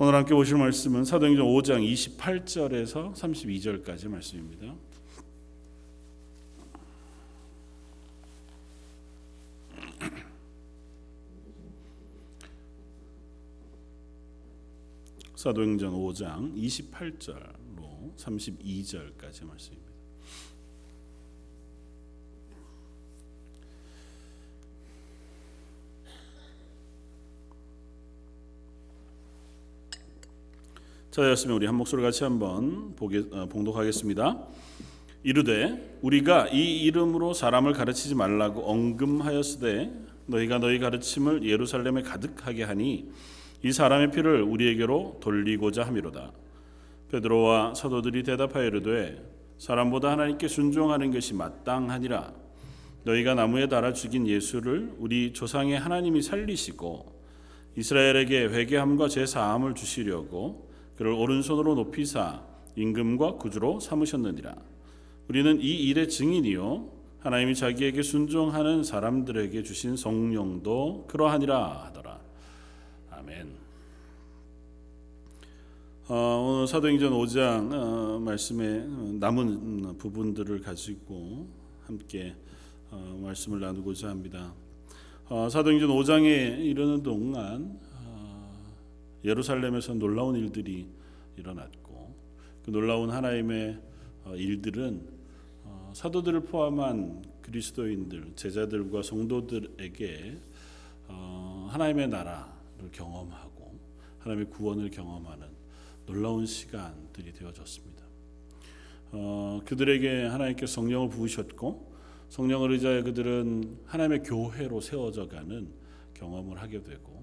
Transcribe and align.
오늘 0.00 0.14
함께 0.14 0.32
보실 0.32 0.56
말씀은 0.56 1.04
사도행전 1.04 1.44
5장 1.44 1.82
28절에서 2.16 3.12
32절까지 3.14 4.06
말씀입니다. 4.06 4.76
사도행전 15.34 15.92
5장 15.94 16.54
28절로 16.54 18.16
32절까지 18.16 19.46
말씀입니다. 19.46 19.87
저였으면 31.18 31.56
우리 31.56 31.66
한 31.66 31.74
목소리 31.74 32.00
같이 32.00 32.22
한번 32.22 32.94
보게, 32.94 33.24
어, 33.32 33.46
봉독하겠습니다. 33.46 34.38
이르되 35.24 35.98
우리가 36.00 36.46
이 36.52 36.82
이름으로 36.84 37.32
사람을 37.32 37.72
가르치지 37.72 38.14
말라고 38.14 38.70
언금하였으되 38.70 39.90
너희가 40.26 40.58
너희 40.58 40.78
가르침을 40.78 41.42
예루살렘에 41.42 42.02
가득하게 42.02 42.62
하니 42.62 43.10
이 43.64 43.72
사람의 43.72 44.12
피를 44.12 44.42
우리에게로 44.42 45.18
돌리고자 45.20 45.84
함이로다. 45.88 46.30
베드로와 47.10 47.74
사도들이 47.74 48.22
대답하여 48.22 48.66
이르되 48.66 49.20
사람보다 49.58 50.12
하나님께 50.12 50.46
순종하는 50.46 51.10
것이 51.10 51.34
마땅하니라. 51.34 52.32
너희가 53.02 53.34
나무에 53.34 53.66
달아 53.66 53.92
죽인 53.92 54.28
예수를 54.28 54.94
우리 54.98 55.32
조상의 55.32 55.80
하나님이 55.80 56.22
살리시고 56.22 57.20
이스라엘에게 57.76 58.44
회개함과 58.44 59.08
제 59.08 59.26
사함을 59.26 59.74
주시려고 59.74 60.67
그를 60.98 61.12
오른손으로 61.12 61.76
높이사 61.76 62.42
임금과 62.74 63.36
구주로 63.36 63.78
삼으셨느니라. 63.78 64.56
우리는 65.28 65.60
이 65.60 65.88
일의 65.88 66.08
증인이요 66.08 66.90
하나님이 67.20 67.54
자기에게 67.54 68.02
순종하는 68.02 68.82
사람들에게 68.82 69.62
주신 69.62 69.96
성령도 69.96 71.04
그러하니라 71.06 71.84
하더라. 71.86 72.18
아멘. 73.12 73.48
어, 76.08 76.14
오늘 76.16 76.66
사도행전 76.66 77.12
5장 77.12 77.72
어, 77.72 78.18
말씀의 78.18 78.88
남은 79.20 79.98
부분들을 79.98 80.62
가지고 80.62 81.46
함께 81.84 82.34
어, 82.90 83.20
말씀을 83.22 83.60
나누고자 83.60 84.08
합니다. 84.08 84.52
어, 85.28 85.48
사도행전 85.48 85.90
5장에 85.90 86.58
이르는 86.58 87.04
동안 87.04 87.78
어, 87.84 87.87
예루살렘에서 89.24 89.94
놀라운 89.94 90.36
일들이 90.36 90.86
일어났고 91.36 92.14
그 92.64 92.70
놀라운 92.70 93.10
하나님의 93.10 93.78
어, 94.24 94.34
일들은 94.34 95.08
어, 95.64 95.92
사도들을 95.94 96.40
포함한 96.40 97.22
그리스도인들 97.42 98.32
제자들과 98.36 99.02
성도들에게 99.02 100.38
어, 101.08 101.68
하나님의 101.70 102.08
나라를 102.08 102.90
경험하고 102.92 103.78
하나님의 104.20 104.50
구원을 104.50 104.90
경험하는 104.90 105.46
놀라운 106.06 106.46
시간들이 106.46 107.32
되어졌습니다. 107.32 108.04
어, 109.12 109.60
그들에게 109.64 110.24
하나님께 110.24 110.66
성령을 110.66 111.08
부으셨고 111.08 111.88
성령을 112.28 112.72
의지하여 112.72 113.04
그들은 113.04 113.78
하나님의 113.86 114.22
교회로 114.22 114.80
세워져가는 114.80 115.68
경험을 116.14 116.60
하게 116.60 116.82
되고 116.82 117.17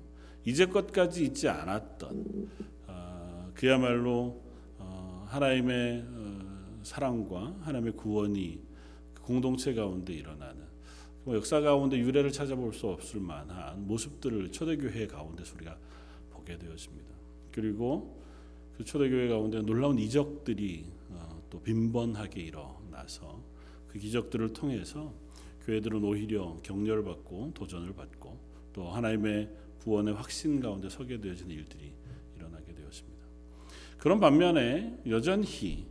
이제껏까지 0.45 1.25
있지 1.25 1.49
않았던 1.49 2.49
어, 2.87 3.51
그야말로 3.53 4.41
어, 4.77 5.25
하나님의 5.27 6.05
어, 6.07 6.79
사랑과 6.83 7.55
하나님의 7.61 7.93
구원이 7.93 8.59
그 9.15 9.23
공동체 9.23 9.73
가운데 9.73 10.13
일어나는 10.13 10.63
뭐 11.23 11.35
역사 11.35 11.59
가운데 11.59 11.97
유래를 11.97 12.31
찾아볼 12.31 12.73
수 12.73 12.87
없을 12.87 13.19
만한 13.19 13.87
모습들을 13.87 14.51
초대교회 14.51 15.07
가운데서 15.07 15.55
우리가 15.55 15.75
보게 16.29 16.57
되었습니다. 16.57 17.09
그리고 17.51 18.23
그 18.77 18.83
초대교회 18.83 19.29
가운데 19.29 19.61
놀라운 19.61 19.97
이적들이 19.97 20.85
어, 21.09 21.41
또 21.49 21.59
빈번하게 21.61 22.41
일어나서 22.41 23.41
그 23.87 23.97
기적들을 23.97 24.53
통해서 24.53 25.11
교회들은 25.65 26.03
오히려 26.03 26.57
격려를 26.61 27.03
받고 27.03 27.53
도전을 27.55 27.95
받고 27.95 28.37
또 28.73 28.89
하나님의 28.89 29.49
구원의 29.85 30.15
확신 30.15 30.59
가운데 30.59 30.89
서게 30.89 31.19
되어지는 31.21 31.55
일들이 31.55 31.93
일어나게 32.35 32.73
되었습니다. 32.73 33.23
그런 33.99 34.19
반면에 34.19 34.99
여전히 35.07 35.85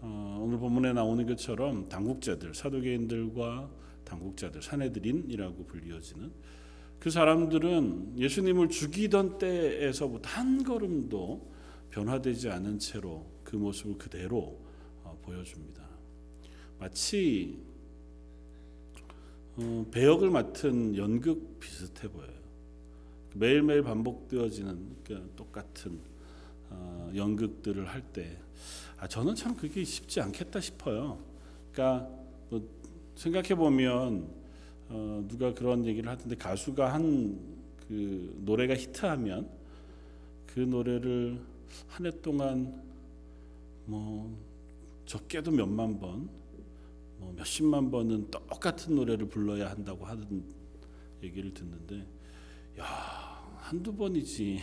어, 0.00 0.40
오늘 0.42 0.58
본문에 0.58 0.92
나오는 0.92 1.24
것처럼 1.26 1.88
당국자들 1.88 2.54
사도계인들과 2.54 3.70
당국자들 4.04 4.62
사내들인이라고 4.62 5.64
불리어지는 5.64 6.32
그 6.98 7.10
사람들은 7.10 8.18
예수님을 8.18 8.68
죽이던 8.68 9.38
때에서부터 9.38 10.28
한 10.28 10.64
걸음도 10.64 11.52
변화되지 11.90 12.50
않은 12.50 12.80
채로 12.80 13.26
그 13.44 13.54
모습을 13.54 13.96
그대로 13.96 14.60
어, 15.04 15.16
보여줍니다. 15.22 15.88
마치 16.80 17.62
어, 19.56 19.86
배역을 19.92 20.30
맡은 20.30 20.96
연극 20.96 21.60
비슷해 21.60 22.08
보여요. 22.08 22.39
매일매일 23.34 23.82
반복되어지는 23.82 24.96
그 25.04 25.32
똑같은 25.36 25.98
어, 26.70 27.10
연극들을 27.14 27.88
할 27.88 28.02
때, 28.02 28.38
아, 28.98 29.08
저는 29.08 29.34
참 29.34 29.56
그게 29.56 29.82
쉽지 29.84 30.20
않겠다 30.20 30.60
싶어요. 30.60 31.18
그러니까 31.72 32.08
뭐 32.48 32.62
생각해 33.16 33.54
보면 33.54 34.28
어, 34.88 35.24
누가 35.28 35.52
그런 35.54 35.84
얘기를 35.84 36.08
하던데 36.08 36.36
가수가 36.36 36.92
한 36.92 37.60
그 37.90 38.40
노래가 38.44 38.76
히트하면 38.76 39.50
그 40.46 40.60
노래를 40.60 41.40
한 41.88 42.06
해 42.06 42.12
동안 42.22 42.80
뭐 43.84 44.32
적게도 45.06 45.50
몇만 45.50 45.98
번, 45.98 46.28
뭐 47.18 47.32
몇십만 47.36 47.90
번은 47.90 48.30
똑같은 48.30 48.94
노래를 48.94 49.26
불러야 49.26 49.70
한다고 49.70 50.04
하는 50.04 50.44
얘기를 51.20 51.52
듣는데, 51.52 52.06
야 52.80 52.84
한두 53.58 53.94
번이지, 53.94 54.60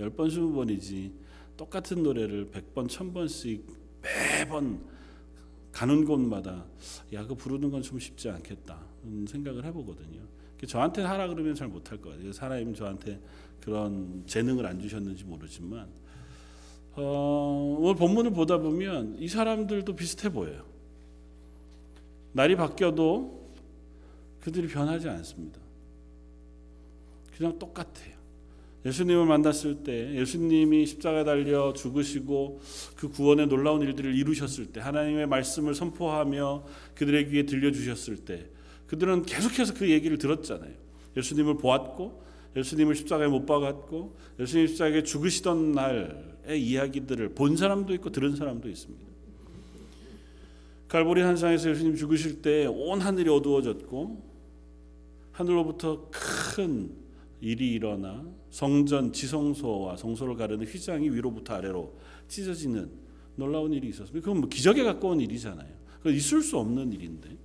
열 0.00 0.10
번, 0.10 0.30
스무 0.30 0.52
번이지 0.52 1.12
똑같은 1.56 2.02
노래를 2.02 2.50
백 2.50 2.74
번, 2.74 2.88
천 2.88 3.12
번씩 3.12 3.64
매번 4.02 4.84
가는 5.72 6.04
곳마다 6.04 6.64
야그 7.12 7.34
부르는 7.34 7.70
건 7.70 7.82
좀 7.82 7.98
쉽지 7.98 8.28
않겠다 8.30 8.80
생각을 9.28 9.64
해보거든요. 9.64 10.20
저한테 10.66 11.02
하라 11.02 11.28
그러면 11.28 11.54
잘 11.54 11.68
못할 11.68 12.00
것 12.00 12.10
같아요. 12.10 12.30
하나님 12.38 12.74
저한테 12.74 13.20
그런 13.60 14.22
재능을 14.26 14.64
안 14.66 14.80
주셨는지 14.80 15.24
모르지만 15.24 15.88
어, 16.96 17.76
오늘 17.80 17.96
본문을 17.96 18.30
보다 18.32 18.56
보면 18.58 19.16
이 19.18 19.26
사람들도 19.28 19.94
비슷해 19.96 20.30
보여요. 20.30 20.64
날이 22.32 22.56
바뀌어도 22.56 23.50
그들이 24.40 24.68
변하지 24.68 25.08
않습니다. 25.08 25.60
그냥 27.36 27.58
똑같아요. 27.58 28.14
예수님을 28.84 29.24
만났을 29.24 29.82
때 29.82 30.14
예수님이 30.14 30.84
십자가에 30.86 31.24
달려 31.24 31.72
죽으시고 31.72 32.60
그 32.96 33.08
구원의 33.08 33.46
놀라운 33.46 33.80
일들을 33.80 34.14
이루셨을 34.14 34.66
때 34.66 34.80
하나님의 34.80 35.26
말씀을 35.26 35.74
선포하며 35.74 36.64
그들의 36.94 37.30
귀에 37.30 37.46
들려주셨을 37.46 38.24
때 38.24 38.46
그들은 38.86 39.22
계속해서 39.22 39.74
그 39.74 39.90
얘기를 39.90 40.18
들었잖아요. 40.18 40.72
예수님을 41.16 41.56
보았고 41.56 42.22
예수님을 42.56 42.94
십자가에 42.94 43.26
못 43.26 43.46
박았고 43.46 44.16
예수님 44.38 44.66
십자가에 44.66 45.02
죽으시던 45.02 45.72
날의 45.72 46.62
이야기들을 46.62 47.30
본 47.30 47.56
사람도 47.56 47.94
있고 47.94 48.10
들은 48.10 48.36
사람도 48.36 48.68
있습니다. 48.68 49.04
갈보리 50.88 51.22
한상에서 51.22 51.70
예수님 51.70 51.96
죽으실 51.96 52.42
때 52.42 52.66
온 52.66 53.00
하늘이 53.00 53.30
어두워졌고 53.30 54.34
하늘로부터 55.32 56.08
큰 56.10 57.03
일이 57.44 57.72
일어나 57.72 58.24
성전 58.50 59.12
지성소와 59.12 59.96
성소를 59.96 60.36
가르는 60.36 60.66
휘장이 60.66 61.10
위로부터 61.10 61.54
아래로 61.54 61.98
찢어지는 62.26 62.90
놀라운 63.36 63.72
일이 63.72 63.88
있었습니다. 63.88 64.24
그건 64.24 64.40
뭐 64.40 64.48
기적에 64.48 64.82
가까운 64.82 65.20
일이잖아요. 65.20 65.68
그 66.02 66.10
있을 66.10 66.42
수 66.42 66.58
없는 66.58 66.92
일인데 66.92 67.36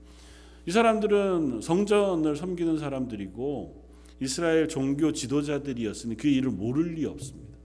이 0.65 0.71
사람들은 0.71 1.61
성전을 1.61 2.35
섬기는 2.35 2.77
사람들이고 2.77 3.89
이스라엘 4.21 4.67
종교 4.67 5.11
지도자들이었으니 5.11 6.15
그 6.15 6.27
일을 6.27 6.51
모를 6.51 6.93
리 6.93 7.05
없습니다. 7.05 7.57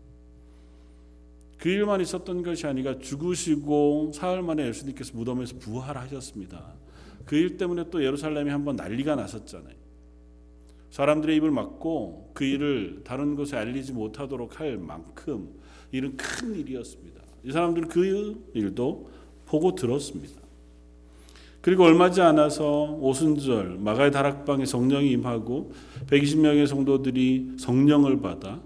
그 1.58 1.68
일만 1.68 2.00
있었던 2.00 2.42
것이 2.42 2.66
아니라 2.66 2.98
죽으시고 2.98 4.12
사흘 4.12 4.42
만에 4.42 4.66
예수님께서 4.66 5.16
무덤에서 5.16 5.56
부활하셨습니다. 5.58 6.74
그 7.24 7.36
일 7.36 7.56
때문에 7.56 7.90
또 7.90 8.04
예루살렘이 8.04 8.50
한번 8.50 8.76
난리가 8.76 9.14
났었잖아요. 9.14 9.83
사람들의 10.94 11.34
입을 11.38 11.50
막고 11.50 12.30
그 12.34 12.44
일을 12.44 13.00
다른 13.02 13.34
곳에 13.34 13.56
알리지 13.56 13.92
못하도록 13.94 14.60
할 14.60 14.78
만큼 14.78 15.48
일은 15.90 16.16
큰 16.16 16.54
일이었습니다. 16.54 17.20
이 17.42 17.50
사람들은 17.50 17.88
그 17.88 18.40
일도 18.54 19.10
보고 19.44 19.74
들었습니다. 19.74 20.40
그리고 21.60 21.82
얼마지 21.82 22.20
않아서 22.20 22.92
오순절 23.00 23.78
마가의 23.80 24.12
다락방에 24.12 24.66
성령이 24.66 25.10
임하고 25.10 25.72
120명의 26.06 26.68
성도들이 26.68 27.56
성령을 27.58 28.20
받아 28.20 28.62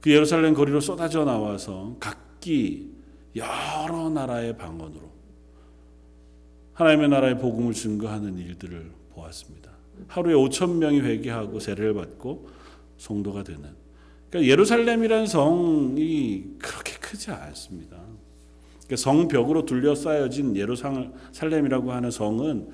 그 0.00 0.12
예루살렘 0.12 0.54
거리로 0.54 0.80
쏟아져 0.80 1.24
나와서 1.24 1.96
각기 1.98 2.92
여러 3.34 4.08
나라의 4.08 4.56
방언으로 4.56 5.10
하나님의 6.74 7.08
나라의 7.08 7.38
복음을 7.40 7.72
증거하는 7.72 8.38
일들을 8.38 8.92
보았습니다. 9.10 9.77
하루에 10.06 10.34
5천 10.34 10.76
명이 10.76 11.00
회개하고 11.00 11.60
세례를 11.60 11.94
받고 11.94 12.48
성도가 12.98 13.42
되는. 13.42 13.62
그러니까 14.30 14.50
예루살렘이라는 14.50 15.26
성이 15.26 16.44
그렇게 16.58 16.94
크지 16.98 17.30
않습니다. 17.30 17.96
그러니까 18.86 18.96
성벽으로 18.96 19.64
둘러싸여진 19.64 20.56
예루살렘이라고 20.56 21.92
하는 21.92 22.10
성은 22.10 22.68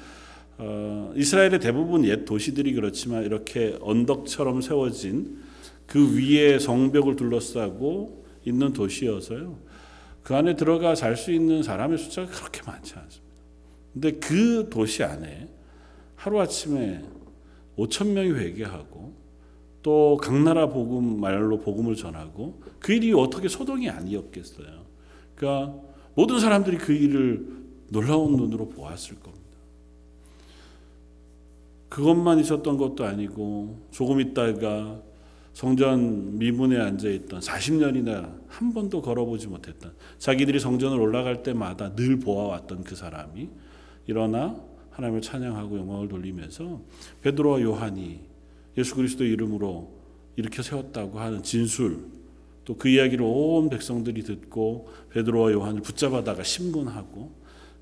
어, 0.58 1.12
이스라엘의 1.16 1.58
대부분 1.58 2.04
옛 2.04 2.24
도시들이 2.24 2.72
그렇지만 2.74 3.24
이렇게 3.24 3.76
언덕처럼 3.80 4.60
세워진 4.60 5.38
그 5.86 6.16
위에 6.16 6.58
성벽을 6.58 7.16
둘러싸고 7.16 8.24
있는 8.44 8.72
도시여서요. 8.72 9.58
그 10.22 10.34
안에 10.34 10.56
들어가 10.56 10.94
살 10.94 11.16
수 11.16 11.32
있는 11.32 11.62
사람의 11.62 11.98
숫자가 11.98 12.30
그렇게 12.30 12.62
많지 12.66 12.94
않습니다. 12.94 13.34
근데 13.92 14.12
그 14.12 14.68
도시 14.70 15.02
안에 15.02 15.48
하루아침에 16.16 17.02
5천 17.76 18.08
명이 18.08 18.30
회개하고 18.30 19.14
또 19.82 20.16
각 20.20 20.42
나라 20.42 20.68
복음 20.68 21.20
말로 21.20 21.60
복음을 21.60 21.94
전하고 21.94 22.62
그 22.80 22.92
일이 22.92 23.12
어떻게 23.12 23.48
소동이 23.48 23.90
아니었겠어요. 23.90 24.66
그러니까 25.34 25.74
모든 26.14 26.40
사람들이 26.40 26.78
그 26.78 26.92
일을 26.92 27.46
놀라운 27.90 28.36
눈으로 28.36 28.68
보았을 28.70 29.16
겁니다. 29.20 29.44
그것만 31.90 32.40
있었던 32.40 32.76
것도 32.76 33.04
아니고 33.04 33.86
조금 33.90 34.20
있다가 34.20 35.00
성전 35.52 36.38
미문에 36.38 36.78
앉아 36.80 37.08
있던 37.08 37.40
40년이나 37.40 38.40
한 38.48 38.72
번도 38.74 39.02
걸어보지 39.02 39.46
못했던 39.46 39.92
자기들이 40.18 40.58
성전을 40.58 40.98
올라갈 40.98 41.42
때마다 41.44 41.94
늘 41.94 42.18
보아왔던 42.18 42.82
그 42.82 42.96
사람이 42.96 43.48
일어나 44.06 44.60
하나님을 44.94 45.20
찬양하고 45.20 45.78
영광을 45.78 46.08
돌리면서 46.08 46.80
베드로와 47.22 47.60
요한이 47.60 48.20
예수 48.78 48.94
그리스도 48.94 49.24
이름으로 49.24 49.92
일으켜 50.36 50.62
세웠다고 50.62 51.20
하는 51.20 51.42
진술 51.42 52.14
또 52.64 52.76
그 52.78 52.88
이야기를 52.88 53.24
온 53.24 53.68
백성들이 53.68 54.22
듣고 54.22 54.88
베드로와 55.10 55.52
요한을 55.52 55.82
붙잡아다가 55.82 56.42
신문하고 56.42 57.32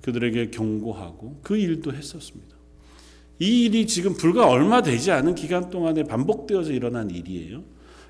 그들에게 0.03 0.51
경고하고 0.51 1.39
그 1.43 1.57
일도 1.57 1.93
했었습니다. 1.93 2.57
이 3.39 3.65
일이 3.65 3.87
지금 3.87 4.15
불과 4.15 4.49
얼마 4.49 4.83
되지 4.83 5.13
않은 5.13 5.35
기간 5.35 5.71
동안에 5.71 6.05
반복되어서 6.05 6.73
일어난 6.73 7.11
일이에요. 7.11 7.63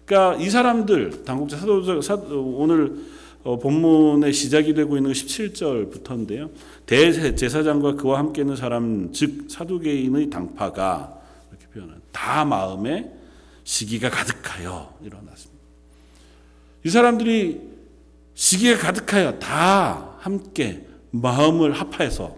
그러니까 0.05 0.43
이 0.43 0.49
사람들 0.49 1.25
당국자 1.25 1.59
사도 2.03 2.57
오늘 2.57 2.97
어, 3.45 3.59
본문의 3.59 4.33
시작이 4.33 4.73
되고 4.75 4.97
있는 4.97 5.11
17절부터인데요. 5.13 6.51
대제사장과 6.87 7.97
그와 7.97 8.19
함께 8.19 8.43
있는 8.43 8.55
사람 8.55 9.13
즉 9.13 9.47
사두개인의 9.49 10.31
당파가 10.31 11.21
이렇게 11.51 11.67
표현한 11.69 12.01
다 12.13 12.45
마음에 12.45 13.13
시기가 13.65 14.11
가득하여 14.11 14.97
일어났습니다. 15.03 15.63
이 16.85 16.89
사람들이 16.89 17.61
시기가 18.35 18.79
가득하여 18.79 19.39
다 19.39 20.17
함께 20.21 20.87
마음을 21.11 21.73
합해서 21.73 22.37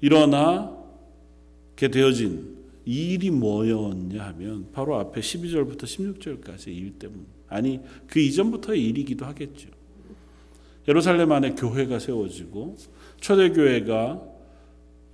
일어나게 0.00 1.88
되어진 1.90 2.54
이 2.84 3.14
일이 3.14 3.30
뭐였냐 3.30 4.22
하면 4.22 4.68
바로 4.72 4.98
앞에 4.98 5.20
12절부터 5.20 5.84
16절까지 5.84 6.68
일 6.68 6.98
때문 6.98 7.26
아니 7.48 7.80
그 8.06 8.20
이전부터의 8.20 8.84
일이기도 8.84 9.24
하겠죠. 9.24 9.73
예루살렘 10.86 11.32
안에 11.32 11.54
교회가 11.54 11.98
세워지고 11.98 12.76
초대교회가 13.20 14.34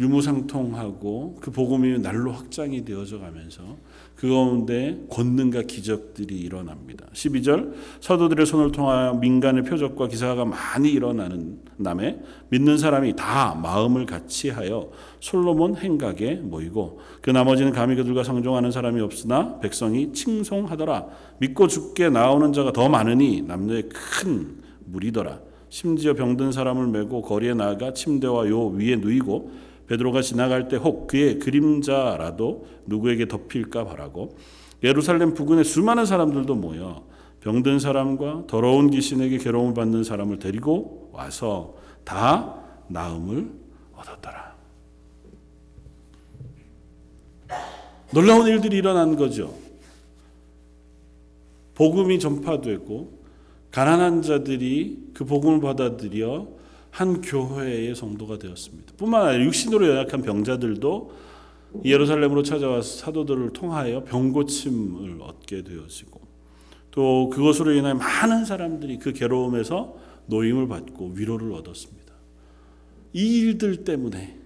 유무상통하고 0.00 1.37
그 1.43 1.50
복음이 1.50 1.99
날로 1.99 2.32
확장이 2.32 2.84
되어져 2.84 3.19
가면서 3.19 3.76
그 4.17 4.28
가운데 4.28 4.99
권능과 5.11 5.62
기적들이 5.62 6.38
일어납니다. 6.38 7.06
12절 7.12 7.75
사도들의 8.00 8.46
손을 8.46 8.72
통하여 8.72 9.14
민간의 9.14 9.64
표적과 9.64 10.08
기사가 10.08 10.46
많이 10.46 10.90
일어나는 10.90 11.61
남에 11.76 12.19
믿는 12.49 12.78
사람이 12.78 13.14
다 13.16 13.55
마음을 13.55 14.06
같이 14.06 14.49
하여 14.49 14.90
솔로몬 15.20 15.76
행각에 15.76 16.37
모이고 16.37 17.00
그 17.20 17.31
나머지는 17.31 17.73
감히 17.73 17.94
그들과 17.94 18.25
상종하는 18.25 18.70
사람이 18.70 19.02
없으나 19.02 19.58
백성이 19.61 20.14
칭송하더라 20.14 21.06
믿고 21.38 21.66
죽게 21.66 22.08
나오는 22.08 22.55
자가 22.55 22.73
더 22.73 22.88
많으니 22.88 23.43
남녀의 23.43 23.90
큰 23.90 24.62
무리더라 24.87 25.50
심지어 25.70 26.14
병든 26.14 26.52
사람을 26.52 26.88
메고 26.88 27.22
거리에 27.22 27.55
나가 27.55 27.94
침대와 27.94 28.49
요 28.49 28.67
위에 28.67 28.96
누이고 28.96 29.50
베드로가 29.87 30.20
지나갈 30.20 30.69
때 30.69 30.76
혹 30.76 31.06
그의 31.06 31.38
그림자라도 31.38 32.67
누구에게 32.87 33.26
덮일까 33.28 33.84
바라고 33.84 34.37
예루살렘 34.82 35.32
부근에 35.34 35.62
수많은 35.62 36.06
사람들도 36.06 36.55
모여 36.56 37.05
병든 37.40 37.78
사람과 37.78 38.44
더러운 38.46 38.90
귀신에게 38.90 39.38
괴로움을 39.38 39.75
받는 39.75 40.05
사람을 40.05 40.38
데리고 40.38 41.11
와서 41.12 41.75
다 42.05 42.56
나음을 42.88 43.50
얻었더라. 43.94 44.56
놀라운 48.12 48.46
일들이 48.49 48.76
일어난 48.76 49.16
거죠. 49.16 49.55
복음이 51.75 52.19
전파되고 52.19 53.19
가난한 53.70 54.22
자들이 54.22 55.11
그 55.14 55.25
복음을 55.25 55.61
받아들여 55.61 56.49
한 56.90 57.20
교회의 57.20 57.94
성도가 57.94 58.38
되었습니다. 58.38 58.94
뿐만 58.96 59.28
아니라 59.28 59.44
육신으로 59.44 59.88
연약한 59.88 60.22
병자들도 60.22 61.12
예루살렘으로 61.84 62.43
찾아와서 62.43 62.99
사도들을 62.99 63.52
통하여 63.52 64.02
병고침을 64.05 65.22
얻게 65.22 65.62
되어지고 65.62 66.20
또 66.90 67.31
그것으로 67.31 67.72
인하여 67.72 67.94
많은 67.94 68.44
사람들이 68.44 68.99
그 68.99 69.12
괴로움에서 69.12 69.96
노임을 70.26 70.66
받고 70.66 71.12
위로를 71.14 71.52
얻었습니다. 71.52 72.12
이 73.12 73.38
일들 73.38 73.85
때문에 73.85 74.38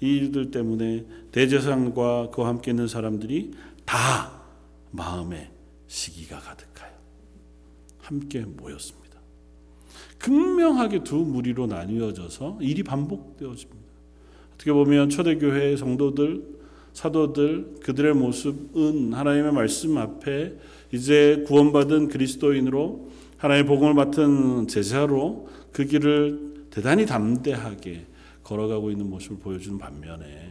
이 0.00 0.06
일들 0.16 0.50
때문에 0.50 1.04
대제사장과 1.32 2.30
그와 2.30 2.48
함께 2.48 2.70
있는 2.70 2.88
사람들이 2.88 3.52
다 3.84 4.42
마음에 4.90 5.50
시기가 5.86 6.38
가득하여 6.38 6.73
함께 8.04 8.40
모였습니다. 8.40 9.18
극명하게 10.18 11.04
두 11.04 11.16
무리로 11.16 11.66
나뉘어져서 11.66 12.58
일이 12.60 12.82
반복되어집니다. 12.82 13.84
어떻게 14.54 14.72
보면 14.72 15.10
초대교회의 15.10 15.76
성도들, 15.76 16.42
사도들 16.92 17.76
그들의 17.82 18.14
모습은 18.14 19.12
하나님의 19.12 19.52
말씀 19.52 19.98
앞에 19.98 20.54
이제 20.92 21.44
구원받은 21.46 22.08
그리스도인으로 22.08 23.10
하나님의 23.36 23.66
복음을 23.66 23.94
맡은 23.94 24.68
제자로 24.68 25.48
그 25.72 25.84
길을 25.84 26.68
대단히 26.70 27.04
담대하게 27.04 28.06
걸어가고 28.44 28.90
있는 28.90 29.10
모습을 29.10 29.38
보여주는 29.38 29.76
반면에 29.78 30.50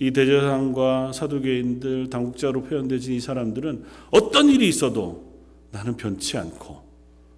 이 0.00 0.10
대제사장과 0.10 1.12
사두개인들 1.12 2.10
당국자로 2.10 2.62
표현되진 2.62 3.14
이 3.14 3.20
사람들은 3.20 3.84
어떤 4.10 4.48
일이 4.48 4.68
있어도 4.68 5.27
나는 5.70 5.96
변치 5.96 6.36
않고 6.38 6.82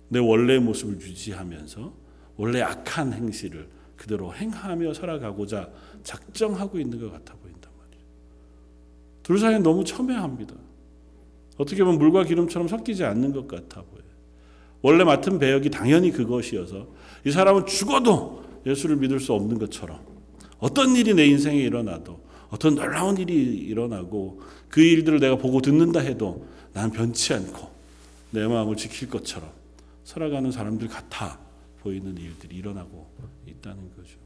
내 0.09 0.19
원래의 0.19 0.61
모습을 0.61 1.01
유지하면서 1.01 1.93
원래 2.37 2.63
악한 2.63 3.13
행실을 3.13 3.69
그대로 3.97 4.35
행하며 4.35 4.95
살아가고자 4.95 5.71
작정하고 6.03 6.79
있는 6.79 6.99
것 7.01 7.13
같아 7.13 7.35
보인단 7.35 7.71
말이에요. 7.79 8.05
둘 9.23 9.39
사이는 9.39 9.63
너무 9.63 9.85
첨예합니다. 9.85 10.55
어떻게 11.59 11.85
보면 11.85 11.99
물과 11.99 12.25
기름처럼 12.25 12.67
섞이지 12.69 13.05
않는 13.05 13.33
것 13.33 13.47
같아 13.47 13.83
보여요. 13.83 14.01
원래 14.83 15.05
맡은 15.05 15.39
배역이 15.39 15.71
당연히 15.71 16.11
그것이어서 16.11 16.89
이 17.27 17.31
사람은 17.31 17.67
죽어도 17.67 18.43
예수를 18.65 18.97
믿을 18.97 19.21
수 19.21 19.35
없는 19.35 19.59
것처럼 19.59 20.01
어떤 20.59 20.97
일이 20.97 21.15
내 21.15 21.27
인생에 21.27 21.59
일어나도 21.59 22.21
어떤 22.49 22.75
놀라운 22.75 23.17
일이 23.19 23.35
일어나고 23.35 24.41
그 24.69 24.81
일들을 24.81 25.21
내가 25.21 25.37
보고 25.37 25.61
듣는다 25.61 26.01
해도 26.01 26.47
나는 26.73 26.91
변치 26.91 27.35
않고 27.35 27.70
내 28.31 28.47
마음을 28.47 28.77
지킬 28.77 29.09
것처럼 29.09 29.51
살아가는 30.05 30.51
사람들 30.51 30.89
같아 30.89 31.41
보이는 31.81 32.17
일들이 32.17 32.57
일어나고 32.57 33.11
있다는 33.47 33.91
거죠. 33.97 34.19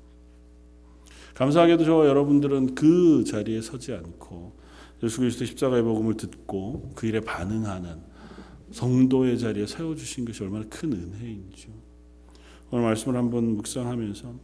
감사하게도 1.35 1.85
저와 1.85 2.07
여러분들은 2.07 2.75
그 2.75 3.25
자리에 3.25 3.61
서지 3.61 3.93
않고 3.93 4.65
예수 5.03 5.21
그리스도 5.21 5.45
십자가의 5.45 5.83
복음을 5.83 6.17
듣고 6.17 6.93
그 6.95 7.07
일에 7.07 7.21
반응하는 7.21 8.01
성도의 8.71 9.39
자리에 9.39 9.67
세워 9.67 9.95
주신 9.95 10.25
것이 10.25 10.43
얼마나 10.43 10.65
큰 10.69 10.93
은혜인지요. 10.93 11.73
오늘 12.71 12.85
말씀을 12.85 13.17
한번 13.17 13.57
묵상하면서 13.57 14.35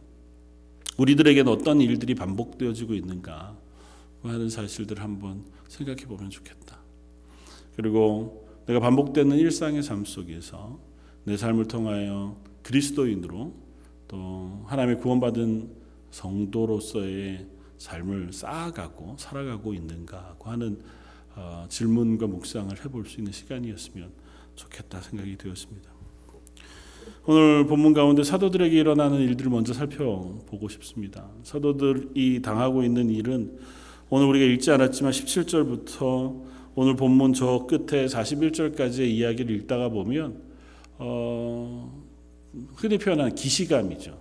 우리들에게는 0.97 1.51
어떤 1.51 1.81
일들이 1.81 2.13
반복되어지고 2.15 2.93
있는가 2.93 3.57
하는 4.23 4.49
사실들을 4.49 5.01
한번 5.01 5.45
생각해 5.67 6.05
보면 6.05 6.29
좋겠다. 6.29 6.79
그리고 7.75 8.40
내가 8.65 8.79
반복되는 8.79 9.37
일상의 9.37 9.83
삶 9.83 10.05
속에서 10.05 10.79
내 11.23 11.37
삶을 11.37 11.67
통하여 11.67 12.37
그리스도인으로 12.63 13.53
또 14.07 14.63
하나님의 14.65 14.99
구원받은 14.99 15.69
성도로서의 16.11 17.47
삶을 17.77 18.33
쌓아가고 18.33 19.15
살아가고 19.17 19.73
있는가 19.73 20.35
하는 20.43 20.79
어, 21.35 21.65
질문과 21.69 22.27
묵상을 22.27 22.85
해볼 22.85 23.05
수 23.05 23.19
있는 23.19 23.31
시간이었으면 23.31 24.11
좋겠다 24.55 25.01
생각이 25.01 25.37
되었습니다. 25.37 25.89
오늘 27.25 27.65
본문 27.67 27.93
가운데 27.93 28.23
사도들에게 28.23 28.77
일어나는 28.77 29.19
일들을 29.21 29.49
먼저 29.49 29.73
살펴보고 29.73 30.69
싶습니다. 30.69 31.29
사도들이 31.43 32.41
당하고 32.41 32.83
있는 32.83 33.09
일은 33.09 33.59
오늘 34.09 34.27
우리가 34.27 34.45
읽지 34.45 34.71
않았지만 34.71 35.11
17절부터 35.11 36.50
오늘 36.75 36.95
본문 36.95 37.33
저 37.33 37.67
끝에 37.67 38.05
41절까지의 38.05 39.07
이야기를 39.07 39.55
읽다가 39.57 39.89
보면 39.89 40.41
어, 40.97 42.01
흔히 42.75 42.97
표현하는 42.97 43.35
기시감이죠. 43.35 44.17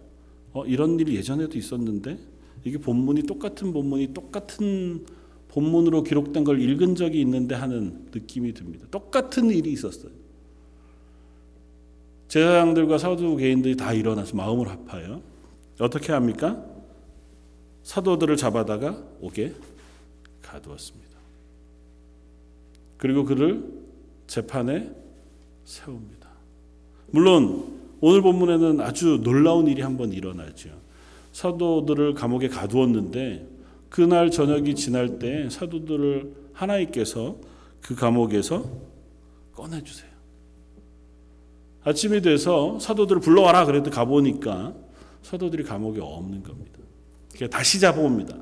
어, 0.52 0.66
이런 0.66 0.99
일이 0.99 1.14
예전에도 1.16 1.57
있었는데 1.57 2.19
이게 2.64 2.78
본문이 2.78 3.23
똑같은 3.23 3.73
본문이 3.73 4.12
똑같은 4.12 5.07
본문으로 5.49 6.02
기록된 6.02 6.45
걸 6.45 6.61
읽은 6.61 6.95
적이 6.95 7.21
있는데 7.23 7.54
하는 7.54 8.09
느낌이 8.12 8.52
듭니다. 8.54 8.87
똑같은 8.90 9.50
일이 9.50 9.73
있었어요. 9.73 10.12
제사장들과 12.28 12.99
사두개인들이 12.99 13.76
다 13.76 13.92
일어나서 13.92 14.37
마음을 14.37 14.69
아파요. 14.69 15.21
어떻게 15.80 16.12
합니까? 16.12 16.64
사도들을 17.83 18.37
잡아다가 18.37 19.02
옥에 19.21 19.52
가두었습니다. 20.42 21.10
그리고 23.00 23.25
그를 23.25 23.64
재판에 24.26 24.92
세웁니다. 25.64 26.28
물론 27.09 27.80
오늘 28.02 28.21
본문에는 28.21 28.83
아주 28.83 29.21
놀라운 29.23 29.66
일이 29.66 29.80
한번 29.80 30.12
일어나죠. 30.12 30.69
사도들을 31.33 32.12
감옥에 32.12 32.49
가두었는데 32.49 33.49
그날 33.88 34.30
저녁이 34.30 34.75
지날 34.75 35.19
때 35.19 35.49
사도들을 35.49 36.50
하나님께서 36.52 37.38
그 37.80 37.95
감옥에서 37.95 38.71
꺼내주세요. 39.54 40.11
아침이 41.83 42.21
돼서 42.21 42.78
사도들을 42.78 43.23
불러와라 43.23 43.64
그래도 43.64 43.90
가보니까 43.90 44.75
사도들이 45.23 45.64
감옥에 45.64 46.00
없는 46.02 46.42
겁니다. 46.42 46.78
다시 47.50 47.80
잡아옵니다. 47.80 48.37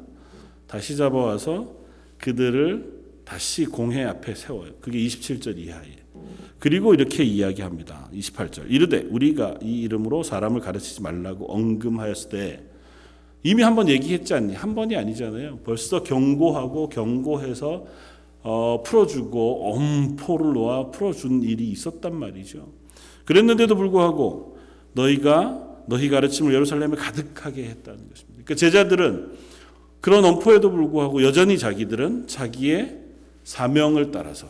다시 0.67 0.97
잡아와서 0.97 1.77
그들을 2.19 2.98
다시 3.29 3.67
공회 3.67 4.05
앞에 4.05 4.35
세워요. 4.35 4.71
그게 4.81 4.99
27절 5.01 5.59
이하에. 5.59 5.83
그리고 6.59 6.95
이렇게 6.95 7.23
이야기합니다. 7.23 8.09
28절. 8.15 8.71
이르되 8.71 9.07
우리가 9.11 9.59
이 9.63 9.83
이름으로 9.83 10.23
사람을 10.23 10.63
가르치지 10.63 11.03
말라고 11.03 11.53
언금하였을 11.53 12.31
때 12.31 12.63
이미 13.43 13.63
한 13.63 13.75
번 13.77 13.89
얘기했지 13.91 14.33
않니? 14.33 14.55
한 14.55 14.75
번이 14.75 14.97
아니잖아요. 14.97 15.59
벌써 15.59 16.03
경고하고 16.03 16.89
경고해서 16.89 17.85
어, 18.41 18.83
풀어주고 18.83 19.75
엄포를 19.75 20.55
놓아 20.55 20.91
풀어준 20.91 21.43
일이 21.43 21.69
있었단 21.69 22.15
말이죠. 22.17 22.73
그랬는데도 23.27 23.77
불구하고 23.77 24.57
너희가 24.95 25.83
너희 25.87 26.09
가르침을 26.09 26.55
예루살렘에 26.55 26.97
가득하게 26.97 27.65
했다는 27.65 28.09
것입니다. 28.09 28.43
그러니까 28.43 28.55
제자들은 28.55 29.33
그런 30.01 30.25
엄포에도 30.25 30.71
불구하고 30.71 31.23
여전히 31.23 31.59
자기들은 31.59 32.27
자기의 32.27 33.08
사명을 33.49 34.11
따라서 34.11 34.47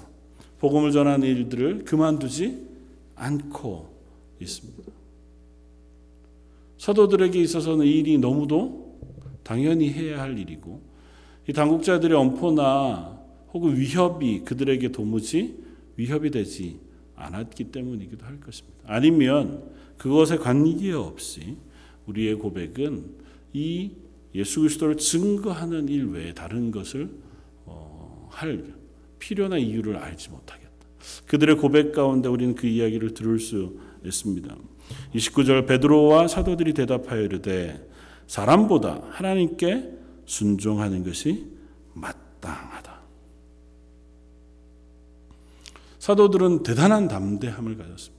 복음을 0.59 0.90
전하는 0.90 1.25
일들을 1.25 1.85
그만두지 1.85 2.67
않고 3.14 3.95
있습니다. 4.40 4.93
사도들에게 6.78 7.40
있어서는 7.40 7.87
이 7.87 8.00
일이 8.00 8.19
너무도 8.19 8.99
당연히 9.45 9.88
해야 9.93 10.21
할 10.21 10.37
일이고 10.37 10.83
이 11.49 11.52
당국자들의 11.52 12.19
엄포나 12.19 13.21
혹은 13.52 13.76
위협이 13.76 14.40
그들에게 14.40 14.90
도무지 14.90 15.57
위협이 15.97 16.33
되지 16.33 16.81
않았기 17.14 17.71
때문이기도 17.71 18.26
할 18.26 18.40
것입니다. 18.40 18.78
아니면 18.87 19.62
그것에 19.97 20.38
관계없이 20.38 21.57
우리의 22.07 22.35
고백은 22.35 23.05
이 23.52 23.93
예수 24.35 24.59
그리스도를 24.59 24.97
증거하는 24.97 25.88
일 25.88 26.07
외에 26.07 26.35
다른 26.35 26.73
것을 26.73 27.11
어, 27.64 28.28
할 28.33 28.78
필요나 29.19 29.59
이유를 29.59 29.97
알지 29.97 30.31
못하겠다. 30.31 30.69
그들의 31.27 31.57
고백 31.57 31.93
가운데 31.93 32.29
우리는 32.29 32.55
그 32.55 32.67
이야기를 32.67 33.15
들을 33.15 33.39
수 33.39 33.79
있습니다. 34.05 34.57
29절 35.15 35.67
베드로와 35.67 36.29
사도들이 36.29 36.75
대답하여 36.75 37.23
이르되 37.23 37.89
사람보다 38.27 39.03
하나님께 39.11 39.91
순종하는 40.27 41.05
것이 41.05 41.47
마땅하다. 41.95 42.99
사도들은 45.99 46.63
대단한 46.63 47.09
담대함을 47.09 47.77
가졌습니다. 47.77 48.19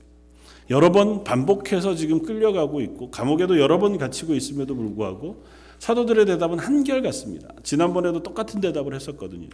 여러 0.70 0.92
번 0.92 1.24
반복해서 1.24 1.96
지금 1.96 2.22
끌려가고 2.22 2.80
있고 2.82 3.10
감옥에도 3.10 3.58
여러 3.58 3.78
번 3.78 3.98
갇히고 3.98 4.34
있음에도 4.34 4.76
불구하고 4.76 5.42
사도들의 5.80 6.26
대답은 6.26 6.58
한결같습니다. 6.58 7.48
지난번에도 7.64 8.22
똑같은 8.22 8.60
대답을 8.60 8.94
했었거든요. 8.94 9.48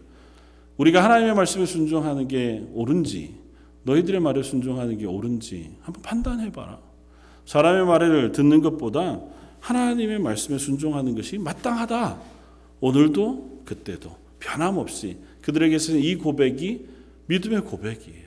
우리가 0.77 1.03
하나님의 1.03 1.35
말씀에 1.35 1.67
순종하는 1.67 2.29
게 2.29 2.67
옳은지 2.73 3.35
너희들의 3.85 4.21
말에 4.21 4.43
순종하는 4.43 4.99
게 4.99 5.07
옳은지 5.07 5.71
한번 5.81 6.03
판단해 6.03 6.53
봐라. 6.53 6.81
사람의 7.47 7.87
말을 7.87 8.33
듣는 8.33 8.61
것보다 8.61 9.21
하나님의 9.61 10.19
말씀에 10.19 10.59
순종하는 10.59 11.15
것이 11.15 11.39
마땅하다. 11.39 12.21
오늘도 12.81 13.63
그때도 13.65 14.17
변함없이 14.41 15.17
그들에게서는 15.43 16.01
이 16.01 16.17
고백이 16.17 16.87
믿음의 17.27 17.63
고백이에요. 17.63 18.27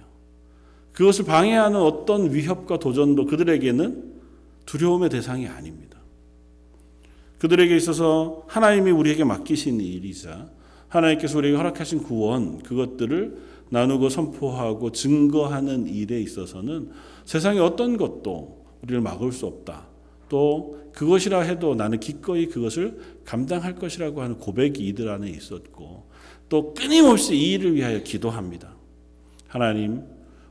그것을 0.94 1.25
방해하는 1.25 1.79
어떤 1.79 2.34
위협과 2.34 2.79
도전도 2.79 3.25
그들에게는 3.25 4.20
두려움의 4.65 5.10
대상이 5.10 5.48
아닙니다. 5.48 5.98
그들에게 7.39 7.75
있어서 7.75 8.44
하나님이 8.48 8.91
우리에게 8.91 9.24
맡기신 9.24 9.79
일이자 9.79 10.50
하나님께서 10.89 11.38
우리에게 11.38 11.58
허락하신 11.58 12.03
구원 12.03 12.62
그것들을 12.62 13.38
나누고 13.69 14.10
선포하고 14.10 14.91
증거하는 14.91 15.88
일에 15.88 16.19
있어서는 16.19 16.89
세상의 17.25 17.62
어떤 17.62 17.98
것도 17.98 18.65
우리를 18.84 19.01
막을 19.01 19.31
수 19.31 19.46
없다. 19.46 19.88
또 20.27 20.79
그것이라 20.93 21.41
해도 21.41 21.75
나는 21.75 22.00
기꺼이 22.00 22.48
그것을 22.48 23.00
감당할 23.25 23.75
것이라고 23.75 24.22
하는 24.22 24.38
고백이 24.38 24.86
이들 24.88 25.10
안에 25.10 25.29
있었고 25.29 26.10
또 26.50 26.74
끊임없이 26.74 27.36
이 27.36 27.53
일을 27.53 27.75
위하여 27.75 28.01
기도합니다. 28.01 28.75
하나님, 29.48 30.03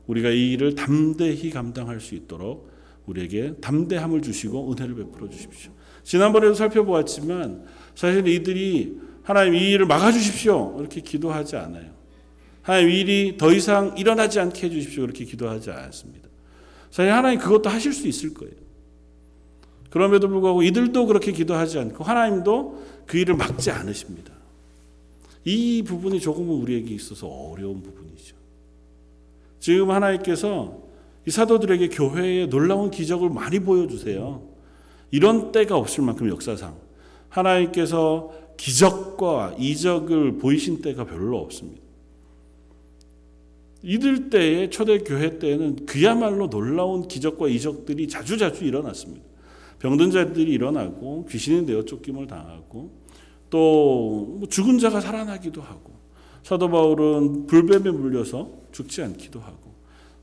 우리가 0.07 0.29
이 0.29 0.53
일을 0.53 0.75
담대히 0.75 1.49
감당할 1.49 1.99
수 1.99 2.15
있도록 2.15 2.69
우리에게 3.05 3.55
담대함을 3.61 4.21
주시고 4.21 4.71
은혜를 4.71 4.95
베풀어 4.95 5.29
주십시오. 5.29 5.71
지난번에도 6.03 6.53
살펴보았지만 6.53 7.65
사실 7.95 8.27
이들이 8.27 8.97
하나님 9.29 9.53
이 9.53 9.69
일을 9.69 9.85
막아주십시오. 9.85 10.77
이렇게 10.79 11.01
기도하지 11.01 11.55
않아요. 11.55 11.91
하나님 12.63 12.89
이 12.89 12.99
일이 12.99 13.37
더 13.37 13.53
이상 13.53 13.95
일어나지 13.95 14.39
않게 14.39 14.65
해주십시오. 14.65 15.03
그렇게 15.03 15.23
기도하지 15.23 15.69
않습니다. 15.69 16.27
사실 16.89 17.13
하나님 17.13 17.37
그것도 17.37 17.69
하실 17.69 17.93
수 17.93 18.07
있을 18.07 18.33
거예요. 18.33 18.55
그럼에도 19.91 20.27
불구하고 20.29 20.63
이들도 20.63 21.05
그렇게 21.05 21.31
기도하지 21.31 21.77
않고 21.77 22.03
하나님도 22.03 22.83
그 23.05 23.19
일을 23.19 23.35
막지 23.35 23.69
않으십니다. 23.69 24.33
이 25.45 25.83
부분이 25.83 26.19
조금은 26.21 26.49
우리에게 26.49 26.95
있어서 26.95 27.27
어려운 27.27 27.83
부분이죠. 27.83 28.35
지금 29.59 29.91
하나님께서 29.91 30.81
이 31.27 31.29
사도들에게 31.29 31.89
교회에 31.89 32.47
놀라운 32.47 32.89
기적을 32.89 33.29
많이 33.29 33.59
보여주세요. 33.59 34.41
이런 35.11 35.51
때가 35.51 35.77
없을 35.77 36.03
만큼 36.03 36.29
역사상 36.29 36.88
하나님께서 37.29 38.31
기적과 38.57 39.55
이적을 39.57 40.37
보이신 40.37 40.81
때가 40.81 41.05
별로 41.05 41.37
없습니다. 41.39 41.81
이들 43.81 44.29
때의 44.29 44.69
초대교회 44.69 45.39
때에는 45.39 45.85
그야말로 45.85 46.49
놀라운 46.49 47.07
기적과 47.07 47.47
이적들이 47.47 48.07
자주자주 48.07 48.65
일어났습니다. 48.65 49.25
병든 49.79 50.11
자들이 50.11 50.51
일어나고 50.51 51.25
귀신이 51.29 51.61
내어 51.61 51.85
쫓김을 51.85 52.27
당하고 52.27 52.91
또뭐 53.49 54.41
죽은 54.49 54.77
자가 54.77 54.99
살아나기도 54.99 55.61
하고 55.61 55.93
사도 56.43 56.69
바울은 56.69 57.47
불뱀에 57.47 57.91
물려서 57.91 58.49
죽지 58.71 59.01
않기도 59.03 59.39
하고 59.39 59.69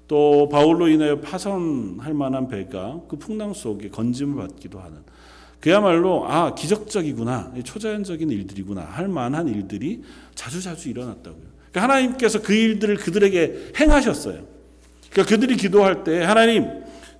또 0.07 0.49
바울로 0.51 0.89
인하여 0.89 1.21
파손할 1.21 2.15
만한 2.15 2.49
배가 2.49 3.01
그 3.09 3.17
풍랑 3.17 3.55
속에 3.55 3.89
건짐을 3.89 4.37
받기도 4.37 4.79
하는 4.79 4.99
그야말로 5.67 6.25
아 6.29 6.55
기적적이구나 6.55 7.55
초자연적인 7.65 8.31
일들이구나 8.31 8.83
할 8.83 9.09
만한 9.09 9.49
일들이 9.49 10.01
자주 10.37 10.63
자주 10.63 10.89
일어났다고요. 10.89 11.43
그러니까 11.73 11.83
하나님께서 11.83 12.41
그 12.41 12.53
일들을 12.53 12.95
그들에게 12.99 13.73
행하셨어요. 13.81 14.47
그러니까 15.11 15.35
그들이 15.35 15.57
기도할 15.57 16.05
때 16.05 16.23
하나님 16.23 16.69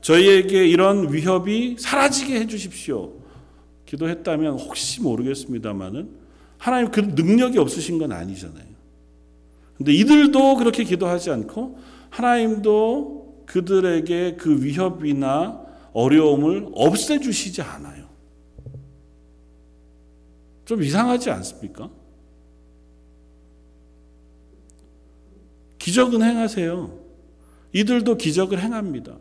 저희에게 0.01 0.65
이런 0.65 1.13
위협이 1.13 1.75
사라지게 1.81 2.39
해주십시오. 2.43 3.15
기도했다면 3.85 4.61
혹시 4.61 5.03
모르겠습니다만은 5.03 6.09
하나님 6.57 6.93
그 6.93 7.01
능력이 7.01 7.59
없으신 7.59 7.99
건 7.99 8.13
아니잖아요. 8.13 8.65
근데 9.77 9.93
이들도 9.93 10.55
그렇게 10.55 10.85
기도하지 10.85 11.33
않고 11.33 11.81
하나님도 12.11 13.43
그들에게 13.47 14.37
그 14.39 14.63
위협이나 14.63 15.63
어려움을 15.93 16.69
없애주시지 16.75 17.63
않아요. 17.63 18.06
좀 20.67 20.83
이상하지 20.83 21.31
않습니까? 21.31 21.89
기적은 25.79 26.23
행하세요. 26.23 26.99
이들도 27.73 28.17
기적을 28.17 28.61
행합니다. 28.61 29.17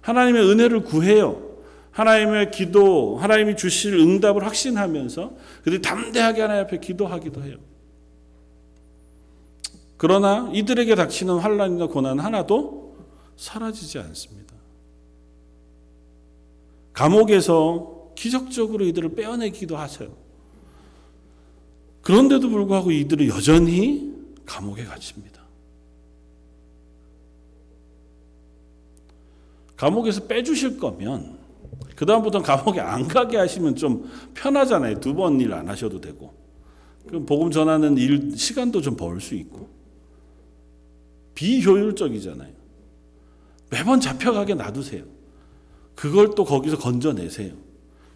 하나님의 0.00 0.50
은혜를 0.50 0.82
구해요. 0.84 1.56
하나님의 1.90 2.50
기도, 2.50 3.16
하나님이 3.18 3.56
주실 3.56 3.94
응답을 3.94 4.44
확신하면서 4.44 5.36
그들이 5.64 5.82
담대하게 5.82 6.40
하나님 6.40 6.64
앞에 6.64 6.80
기도하기도 6.80 7.42
해요. 7.44 7.58
그러나 9.98 10.50
이들에게 10.52 10.94
닥치는 10.94 11.38
환란이나 11.38 11.86
고난 11.86 12.18
하나도 12.18 12.96
사라지지 13.36 13.98
않습니다. 13.98 14.54
감옥에서 16.92 18.12
기적적으로 18.14 18.84
이들을 18.84 19.14
빼어내기도 19.14 19.76
하세요. 19.76 20.25
그런데도 22.06 22.48
불구하고 22.50 22.92
이들은 22.92 23.26
여전히 23.26 24.14
감옥에 24.44 24.84
갇힙니다. 24.84 25.42
감옥에서 29.76 30.22
빼주실 30.28 30.78
거면 30.78 31.36
그다음부터는 31.96 32.46
감옥에 32.46 32.78
안 32.78 33.08
가게 33.08 33.36
하시면 33.38 33.74
좀 33.74 34.08
편하잖아요. 34.34 35.00
두 35.00 35.14
번 35.14 35.40
일 35.40 35.52
안 35.52 35.68
하셔도 35.68 36.00
되고. 36.00 36.32
그럼 37.08 37.26
복음 37.26 37.50
전하는 37.50 37.98
일 37.98 38.36
시간도 38.36 38.82
좀 38.82 38.96
벌 38.96 39.20
수 39.20 39.34
있고. 39.34 39.68
비효율적이잖아요. 41.34 42.52
매번 43.70 44.00
잡혀가게 44.00 44.54
놔두세요. 44.54 45.02
그걸 45.96 46.36
또 46.36 46.44
거기서 46.44 46.78
건져내세요. 46.78 47.52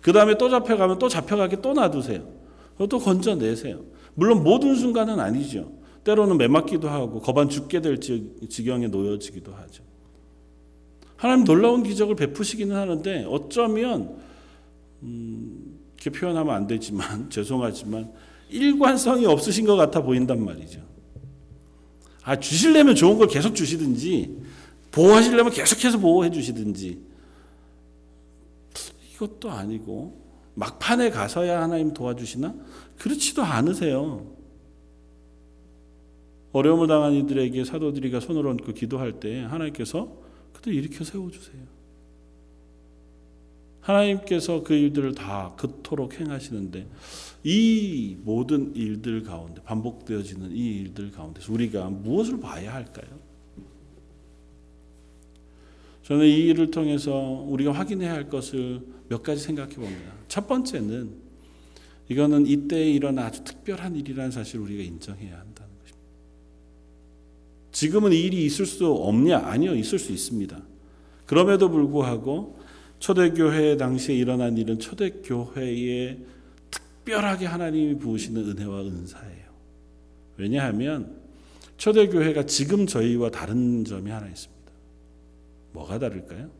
그 0.01 0.13
다음에 0.13 0.39
또 0.39 0.49
잡혀가면 0.49 1.01
또 1.01 1.09
잡혀가게 1.09 1.61
또 1.61 1.73
놔두세요. 1.73 2.40
또 2.87 2.99
건져내세요. 2.99 3.85
물론 4.15 4.43
모든 4.43 4.75
순간은 4.75 5.21
아니죠. 5.21 5.73
때로는 6.05 6.39
매맞기도 6.39 6.89
하고 6.89 7.21
거반 7.21 7.49
죽게 7.49 7.81
될 7.81 8.01
지경에 8.01 8.89
놓여지기도 8.89 9.53
하죠. 9.53 9.85
하나님 11.17 11.45
놀라운 11.45 11.83
기적을 11.83 12.17
베푸시기는 12.17 12.75
하는데 12.75 13.27
어쩌면 13.29 14.17
음, 15.03 15.79
이렇게 15.95 16.11
표현하면 16.11 16.55
안 16.55 16.67
되지만 16.67 17.29
죄송하지만 17.31 18.11
일관성이 18.49 19.27
없으신 19.27 19.67
것 19.67 19.77
같아 19.77 20.03
보인단 20.03 20.43
말이죠. 20.43 20.81
아 22.23 22.39
주실려면 22.39 22.95
좋은 22.95 23.19
걸 23.19 23.29
계속 23.29 23.55
주시든지 23.55 24.39
보호하시려면 24.91 25.53
계속해서 25.53 25.99
보호해 25.99 26.31
주시든지 26.31 27.01
이것도 29.15 29.51
아니고 29.51 30.20
막판에 30.61 31.09
가서야 31.09 31.63
하나님 31.63 31.95
도와주시나 31.95 32.55
그렇지도 32.99 33.43
않으세요. 33.43 34.27
어려움을 36.53 36.87
당한 36.87 37.15
이들에게 37.15 37.65
사도들이가 37.65 38.21
손을 38.21 38.47
얹고 38.47 38.75
기도할 38.75 39.21
때 39.21 39.41
하나님께서 39.41 40.13
그들 40.53 40.75
일으켜 40.75 41.03
세워주세요. 41.03 41.63
하나님께서 43.81 44.63
그 44.63 44.75
일들을 44.75 45.15
다 45.15 45.55
그토록 45.57 46.21
행하시는데 46.21 46.87
이 47.45 48.19
모든 48.23 48.77
일들 48.77 49.23
가운데 49.23 49.63
반복되어지는 49.63 50.51
이 50.51 50.81
일들 50.81 51.11
가운데서 51.11 51.51
우리가 51.51 51.89
무엇을 51.89 52.39
봐야 52.39 52.75
할까요? 52.75 53.09
저는 56.03 56.27
이 56.27 56.49
일을 56.49 56.71
통해서 56.71 57.15
우리가 57.49 57.73
확인해야 57.73 58.13
할 58.13 58.29
것을 58.29 59.00
몇 59.11 59.25
가지 59.25 59.43
생각해 59.43 59.75
봅니다. 59.75 60.13
첫 60.29 60.47
번째는 60.47 61.11
이거는 62.09 62.47
이때에 62.47 62.91
일어나 62.91 63.27
아주 63.27 63.43
특별한 63.43 63.97
일이라는 63.97 64.31
사실을 64.31 64.65
우리가 64.65 64.85
인정해야 64.85 65.33
한다는 65.33 65.73
것입니다. 65.81 66.09
지금은 67.73 68.13
이 68.13 68.21
일이 68.21 68.45
있을 68.47 68.67
수 68.67 68.87
없냐? 68.87 69.39
아니요, 69.39 69.75
있을 69.75 69.99
수 69.99 70.13
있습니다. 70.13 70.63
그럼에도 71.27 71.69
불구하고 71.69 72.61
초대교회 73.01 73.77
당시에 73.77 74.15
일어난 74.15 74.57
일은 74.57 74.79
초대교회에 74.79 76.19
특별하게 76.71 77.47
하나님이 77.47 77.99
부으시는 77.99 78.51
은혜와 78.51 78.83
은사예요. 78.83 79.51
왜냐하면 80.37 81.21
초대교회가 81.79 82.47
지금 82.47 82.87
저희와 82.87 83.31
다른 83.31 83.85
점이 83.85 84.09
하나 84.09 84.29
있습니다. 84.29 84.71
뭐가 85.73 85.99
다를까요? 85.99 86.60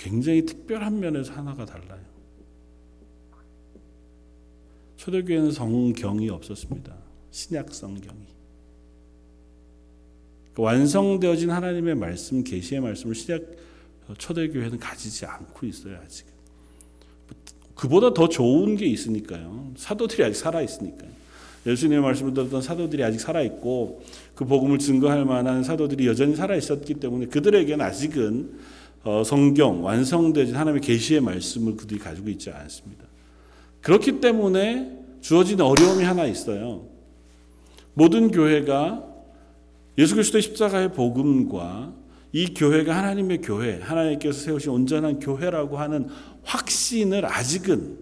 굉장히 0.00 0.46
특별한 0.46 0.98
면에서 0.98 1.34
하나가 1.34 1.66
달라요. 1.66 2.00
초대교회는 4.96 5.52
성경이 5.52 6.30
없었습니다. 6.30 6.94
신약 7.30 7.74
성경이. 7.74 8.24
그 10.54 10.62
완성되어진 10.62 11.50
하나님의 11.50 11.96
말씀, 11.96 12.42
계시의 12.42 12.80
말씀을 12.80 13.14
신약 13.14 13.42
초대교회는 14.16 14.78
가지지 14.78 15.26
않고 15.26 15.66
있어요 15.66 15.98
아직. 16.02 16.26
그보다 17.74 18.14
더 18.14 18.28
좋은 18.28 18.76
게 18.76 18.86
있으니까요. 18.86 19.72
사도들이 19.76 20.24
아직 20.24 20.38
살아 20.38 20.62
있으니까요. 20.62 21.10
예수님의 21.66 22.02
말씀을 22.02 22.32
들었던 22.32 22.62
사도들이 22.62 23.04
아직 23.04 23.20
살아 23.20 23.42
있고 23.42 24.02
그 24.34 24.46
복음을 24.46 24.78
증거할 24.78 25.26
만한 25.26 25.62
사도들이 25.62 26.06
여전히 26.06 26.34
살아 26.36 26.56
있었기 26.56 26.94
때문에 26.94 27.26
그들에게는 27.26 27.84
아직은 27.84 28.50
어, 28.50 28.79
성경 29.24 29.84
완성되진 29.84 30.54
하나님의 30.54 30.82
계시의 30.82 31.20
말씀을 31.20 31.76
그들이 31.76 31.98
가지고 31.98 32.28
있지 32.28 32.50
않습니다. 32.50 33.04
그렇기 33.80 34.20
때문에 34.20 34.98
주어진 35.20 35.60
어려움이 35.60 36.04
하나 36.04 36.24
있어요. 36.24 36.86
모든 37.94 38.30
교회가 38.30 39.06
예수 39.98 40.14
그리스도의 40.14 40.42
십자가의 40.42 40.92
복음과 40.92 41.94
이 42.32 42.54
교회가 42.54 42.96
하나님의 42.96 43.40
교회, 43.42 43.80
하나님께서 43.80 44.38
세우신 44.38 44.70
온전한 44.70 45.18
교회라고 45.18 45.78
하는 45.78 46.08
확신을 46.44 47.24
아직은 47.26 47.98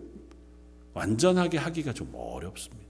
완전하게 0.92 1.58
하기가 1.58 1.92
좀 1.92 2.10
어렵습니다. 2.12 2.88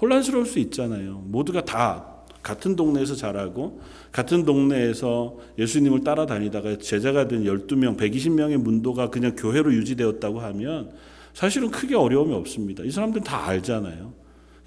혼란스러울 0.00 0.46
수 0.46 0.58
있잖아요. 0.58 1.18
모두가 1.26 1.64
다 1.64 2.13
같은 2.44 2.76
동네에서 2.76 3.16
자라고 3.16 3.80
같은 4.12 4.44
동네에서 4.44 5.38
예수님을 5.58 6.04
따라다니다가 6.04 6.76
제자가 6.78 7.26
된 7.26 7.44
12명, 7.44 7.96
120명의 7.96 8.58
문도가 8.58 9.08
그냥 9.08 9.34
교회로 9.34 9.72
유지되었다고 9.72 10.40
하면 10.40 10.92
사실은 11.32 11.70
크게 11.70 11.96
어려움이 11.96 12.32
없습니다. 12.34 12.84
이 12.84 12.90
사람들은 12.90 13.24
다 13.24 13.46
알잖아요. 13.48 14.12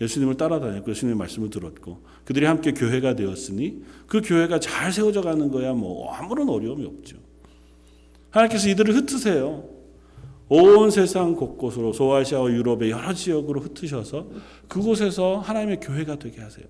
예수님을 0.01 0.35
따라다녔고 0.35 0.91
예수님의 0.91 1.17
말씀을 1.17 1.49
들었고 1.49 2.03
그들이 2.25 2.45
함께 2.45 2.73
교회가 2.73 3.15
되었으니 3.15 3.83
그 4.07 4.21
교회가 4.21 4.59
잘 4.59 4.91
세워져 4.91 5.21
가는 5.21 5.49
거야 5.49 5.73
뭐 5.73 6.11
아무런 6.11 6.49
어려움이 6.49 6.83
없죠. 6.85 7.17
하나님께서 8.31 8.69
이들을 8.69 8.95
흩으세요. 8.95 9.63
온 10.49 10.89
세상 10.89 11.35
곳곳으로 11.35 11.93
소아시아와 11.93 12.49
유럽의 12.51 12.89
여러 12.89 13.13
지역으로 13.13 13.61
흩으셔서 13.61 14.27
그곳에서 14.67 15.39
하나님의 15.39 15.79
교회가 15.79 16.17
되게 16.17 16.41
하세요. 16.41 16.65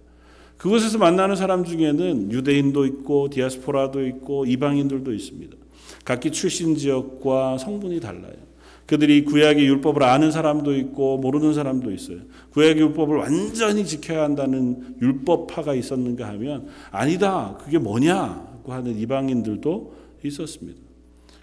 그곳에서 0.58 0.98
만나는 0.98 1.36
사람 1.36 1.64
중에는 1.64 2.32
유대인도 2.32 2.86
있고 2.86 3.30
디아스포라도 3.30 4.06
있고 4.08 4.46
이방인들도 4.46 5.14
있습니다. 5.14 5.56
각기 6.04 6.32
출신 6.32 6.76
지역과 6.76 7.58
성분이 7.58 8.00
달라요. 8.00 8.48
그들이 8.88 9.26
구약의 9.26 9.66
율법을 9.66 10.02
아는 10.02 10.32
사람도 10.32 10.76
있고 10.78 11.18
모르는 11.18 11.54
사람도 11.54 11.92
있어요. 11.92 12.20
구약의 12.52 12.82
율법을 12.84 13.18
완전히 13.18 13.86
지켜야 13.86 14.24
한다는 14.24 14.96
율법파가 15.02 15.76
있었는가 15.76 16.28
하면 16.30 16.68
아니다. 16.90 17.58
그게 17.62 17.78
뭐냐고 17.78 18.72
하는 18.72 18.98
이방인들도 18.98 19.94
있었습니다. 20.24 20.80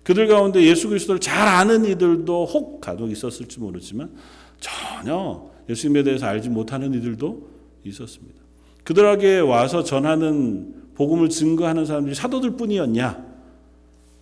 그들 0.03 0.27
가운데 0.27 0.63
예수 0.63 0.89
그리스도를 0.89 1.21
잘 1.21 1.47
아는 1.47 1.85
이들도 1.85 2.47
혹 2.47 2.81
가독 2.81 3.11
있었을지 3.11 3.61
모르지만 3.61 4.11
전혀 4.59 5.51
예수님에 5.69 6.03
대해서 6.03 6.27
알지 6.27 6.49
못하는 6.49 6.93
이들도 6.95 7.49
있었습니다. 7.85 8.44
그들에게 8.85 9.41
와서 9.41 9.83
전하는 9.83 10.93
복음을 10.95 11.29
증거하는 11.29 11.87
사람들이 11.87 12.15
사도들 12.15 12.57
뿐이었냐? 12.57 13.35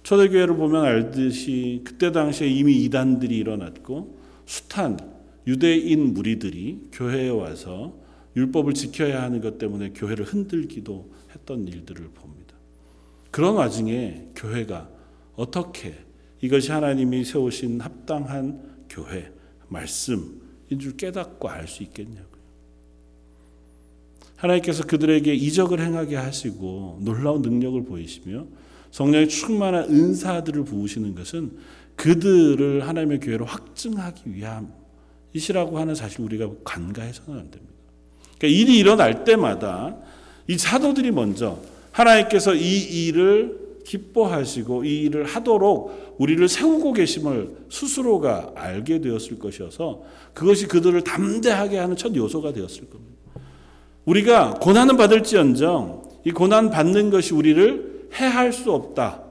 초대교회를 0.03 0.57
보면 0.57 0.85
알듯이 0.85 1.83
그때 1.85 2.11
당시에 2.11 2.48
이미 2.48 2.83
이단들이 2.85 3.37
일어났고 3.37 4.18
숱한 4.46 4.98
유대인 5.46 6.14
무리들이 6.14 6.88
교회에 6.92 7.29
와서 7.29 7.94
율법을 8.37 8.75
지켜야 8.75 9.22
하는 9.22 9.40
것 9.40 9.59
때문에 9.59 9.90
교회를 9.90 10.25
흔들기도 10.25 11.11
했던 11.35 11.66
일들을 11.68 12.09
봅니다. 12.14 12.55
그런 13.31 13.55
와중에 13.55 14.29
교회가 14.35 14.88
어떻게 15.37 15.94
이것이 16.40 16.72
하나님이 16.72 17.25
세우신 17.25 17.81
합당한 17.81 18.85
교회 18.88 19.33
말씀인 19.68 20.79
줄 20.81 20.96
깨닫고 20.96 21.48
알 21.48 21.66
수 21.66 21.83
있겠냐고요. 21.83 22.31
하나님께서 24.42 24.85
그들에게 24.85 25.33
이적을 25.33 25.81
행하게 25.81 26.16
하시고 26.16 26.98
놀라운 27.02 27.42
능력을 27.42 27.85
보이시며 27.85 28.46
성령의 28.90 29.28
충만한 29.28 29.85
은사들을 29.85 30.64
부으시는 30.64 31.14
것은 31.14 31.52
그들을 31.96 32.87
하나님의 32.87 33.20
교회로 33.20 33.44
확증하기 33.44 34.35
위함이시라고 34.35 35.78
하는 35.78 35.94
사실 35.94 36.22
우리가 36.22 36.50
간과해서는 36.64 37.38
안 37.38 37.50
됩니다. 37.50 37.72
그러니까 38.38 38.61
일이 38.61 38.78
일어날 38.78 39.24
때마다 39.24 39.96
이 40.48 40.59
사도들이 40.59 41.12
먼저 41.12 41.59
하나님께서 41.92 42.55
이 42.55 43.07
일을 43.07 43.62
기뻐하시고 43.85 44.85
이 44.85 45.02
일을 45.02 45.24
하도록 45.24 46.16
우리를 46.18 46.48
세우고 46.48 46.92
계심을 46.94 47.66
스스로가 47.70 48.52
알게 48.57 49.00
되었을 49.00 49.38
것이어서 49.38 50.02
그것이 50.35 50.66
그들을 50.66 51.02
담대하게 51.02 51.78
하는 51.78 51.96
첫 51.96 52.14
요소가 52.14 52.52
되었을 52.52 52.90
겁니다. 52.90 53.21
우리가 54.04 54.54
고난은 54.54 54.96
받을지언정 54.96 56.02
이 56.24 56.30
고난 56.30 56.70
받는 56.70 57.10
것이 57.10 57.34
우리를 57.34 58.08
해할 58.14 58.52
수 58.52 58.72
없다. 58.72 59.22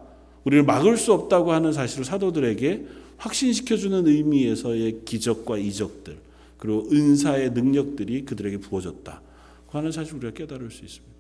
우리를 0.43 0.63
막을 0.63 0.97
수 0.97 1.13
없다고 1.13 1.51
하는 1.51 1.71
사실을 1.71 2.05
사도들에게 2.05 2.86
확신시켜주는 3.17 4.07
의미에서의 4.07 5.01
기적과 5.05 5.57
이적들 5.57 6.17
그리고 6.57 6.88
은사의 6.91 7.51
능력들이 7.51 8.25
그들에게 8.25 8.57
부어졌다. 8.57 9.21
그 9.69 9.77
하는 9.77 9.91
사실 9.91 10.15
우리가 10.15 10.34
깨달을 10.34 10.71
수 10.71 10.84
있습니다. 10.84 11.15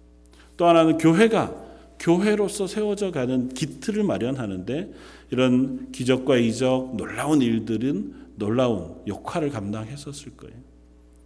또 0.57 0.65
하나는 0.67 0.97
교회가 0.97 1.71
교회로서 1.99 2.67
세워져 2.67 3.11
가는 3.11 3.49
기틀을 3.49 4.03
마련하는데 4.03 4.91
이런 5.29 5.91
기적과 5.91 6.37
이적, 6.37 6.95
놀라운 6.95 7.41
일들은 7.41 8.13
놀라운 8.35 8.95
역할을 9.07 9.49
감당했었을 9.51 10.31
거예요. 10.35 10.70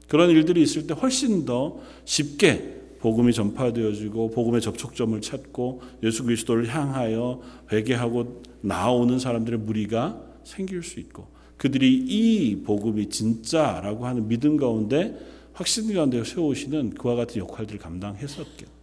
그런 0.07 0.29
일들이 0.29 0.61
있을 0.61 0.87
때 0.87 0.93
훨씬 0.93 1.45
더 1.45 1.79
쉽게 2.05 2.75
복음이 2.99 3.33
전파되어지고 3.33 4.31
복음의 4.31 4.61
접촉점을 4.61 5.19
찾고 5.21 5.81
예수 6.03 6.23
그리스도를 6.23 6.67
향하여 6.67 7.41
회개하고 7.71 8.41
나오는 8.61 9.19
사람들의 9.19 9.59
무리가 9.59 10.19
생길 10.43 10.81
수 10.83 10.99
있고 10.99 11.27
그들이 11.57 11.93
이 11.93 12.63
복음이 12.63 13.09
진짜라고 13.09 14.05
하는 14.05 14.27
믿음 14.27 14.57
가운데 14.57 15.17
확신 15.53 15.93
가운데 15.93 16.23
세우시는 16.23 16.95
그와 16.95 17.15
같은 17.15 17.41
역할들을 17.41 17.79
감당했었겠다. 17.79 18.74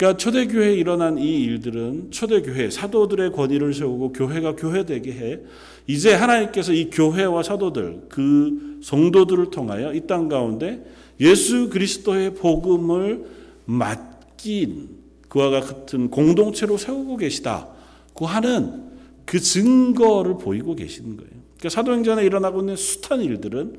그러니까 0.00 0.16
초대교회에 0.16 0.76
일어난 0.76 1.18
이 1.18 1.42
일들은 1.42 2.10
초대교회 2.10 2.70
사도들의 2.70 3.32
권위를 3.32 3.74
세우고 3.74 4.14
교회가 4.14 4.56
교회되게 4.56 5.12
해 5.12 5.40
이제 5.86 6.14
하나님께서 6.14 6.72
이 6.72 6.88
교회와 6.88 7.42
사도들 7.42 8.06
그 8.08 8.80
성도들을 8.82 9.50
통하여 9.50 9.92
이 9.92 10.06
땅 10.06 10.30
가운데 10.30 10.82
예수 11.20 11.68
그리스도의 11.68 12.32
복음을 12.34 13.26
맡긴 13.66 14.88
그와 15.28 15.50
같은 15.50 16.08
공동체로 16.08 16.78
세우고 16.78 17.18
계시다고 17.18 18.24
하는 18.24 18.84
그 19.26 19.38
증거를 19.38 20.38
보이고 20.38 20.74
계시는 20.74 21.18
거예요. 21.18 21.30
그러니까 21.58 21.68
사도행전에 21.68 22.24
일어나고 22.24 22.60
있는 22.60 22.74
숱한 22.74 23.20
일들은 23.20 23.76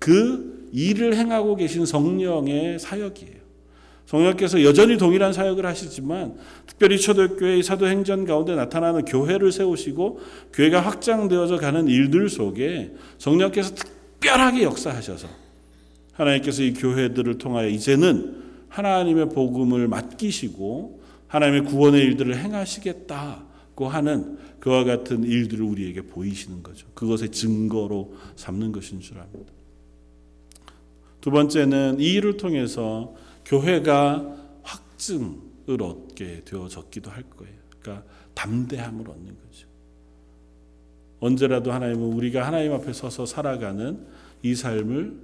그 0.00 0.68
일을 0.72 1.14
행하고 1.14 1.54
계신 1.54 1.86
성령의 1.86 2.80
사역이에요. 2.80 3.39
성령께서 4.10 4.64
여전히 4.64 4.98
동일한 4.98 5.32
사역을 5.32 5.64
하시지만 5.64 6.34
특별히 6.66 6.98
초대교회의 6.98 7.62
사도행전 7.62 8.24
가운데 8.24 8.56
나타나는 8.56 9.04
교회를 9.04 9.52
세우시고 9.52 10.18
교회가 10.52 10.80
확장되어져 10.80 11.58
가는 11.58 11.86
일들 11.86 12.28
속에 12.28 12.92
성령께서 13.18 13.72
특별하게 13.76 14.64
역사하셔서 14.64 15.28
하나님께서 16.14 16.64
이 16.64 16.74
교회들을 16.74 17.38
통하여 17.38 17.68
이제는 17.68 18.42
하나님의 18.68 19.28
복음을 19.28 19.86
맡기시고 19.86 21.00
하나님의 21.28 21.64
구원의 21.66 22.02
일들을 22.02 22.36
행하시겠다고 22.36 23.88
하는 23.88 24.38
그와 24.58 24.82
같은 24.82 25.22
일들을 25.22 25.64
우리에게 25.64 26.02
보이시는 26.02 26.64
거죠. 26.64 26.88
그것의 26.94 27.30
증거로 27.30 28.16
삼는 28.34 28.72
것인 28.72 29.00
줄 29.00 29.18
압니다. 29.18 29.52
두 31.20 31.30
번째는 31.30 32.00
이 32.00 32.14
일을 32.14 32.38
통해서 32.38 33.14
교회가 33.50 34.60
확증을 34.62 35.82
얻게 35.82 36.42
되어졌기도 36.44 37.10
할 37.10 37.24
거예요. 37.24 37.56
그러니까 37.80 38.06
담대함을 38.34 39.10
얻는 39.10 39.26
거죠. 39.26 39.66
언제라도 41.18 41.72
하나님은 41.72 42.12
우리가 42.12 42.46
하나님 42.46 42.72
앞에 42.72 42.92
서서 42.92 43.26
살아가는 43.26 44.06
이 44.42 44.54
삶을 44.54 45.20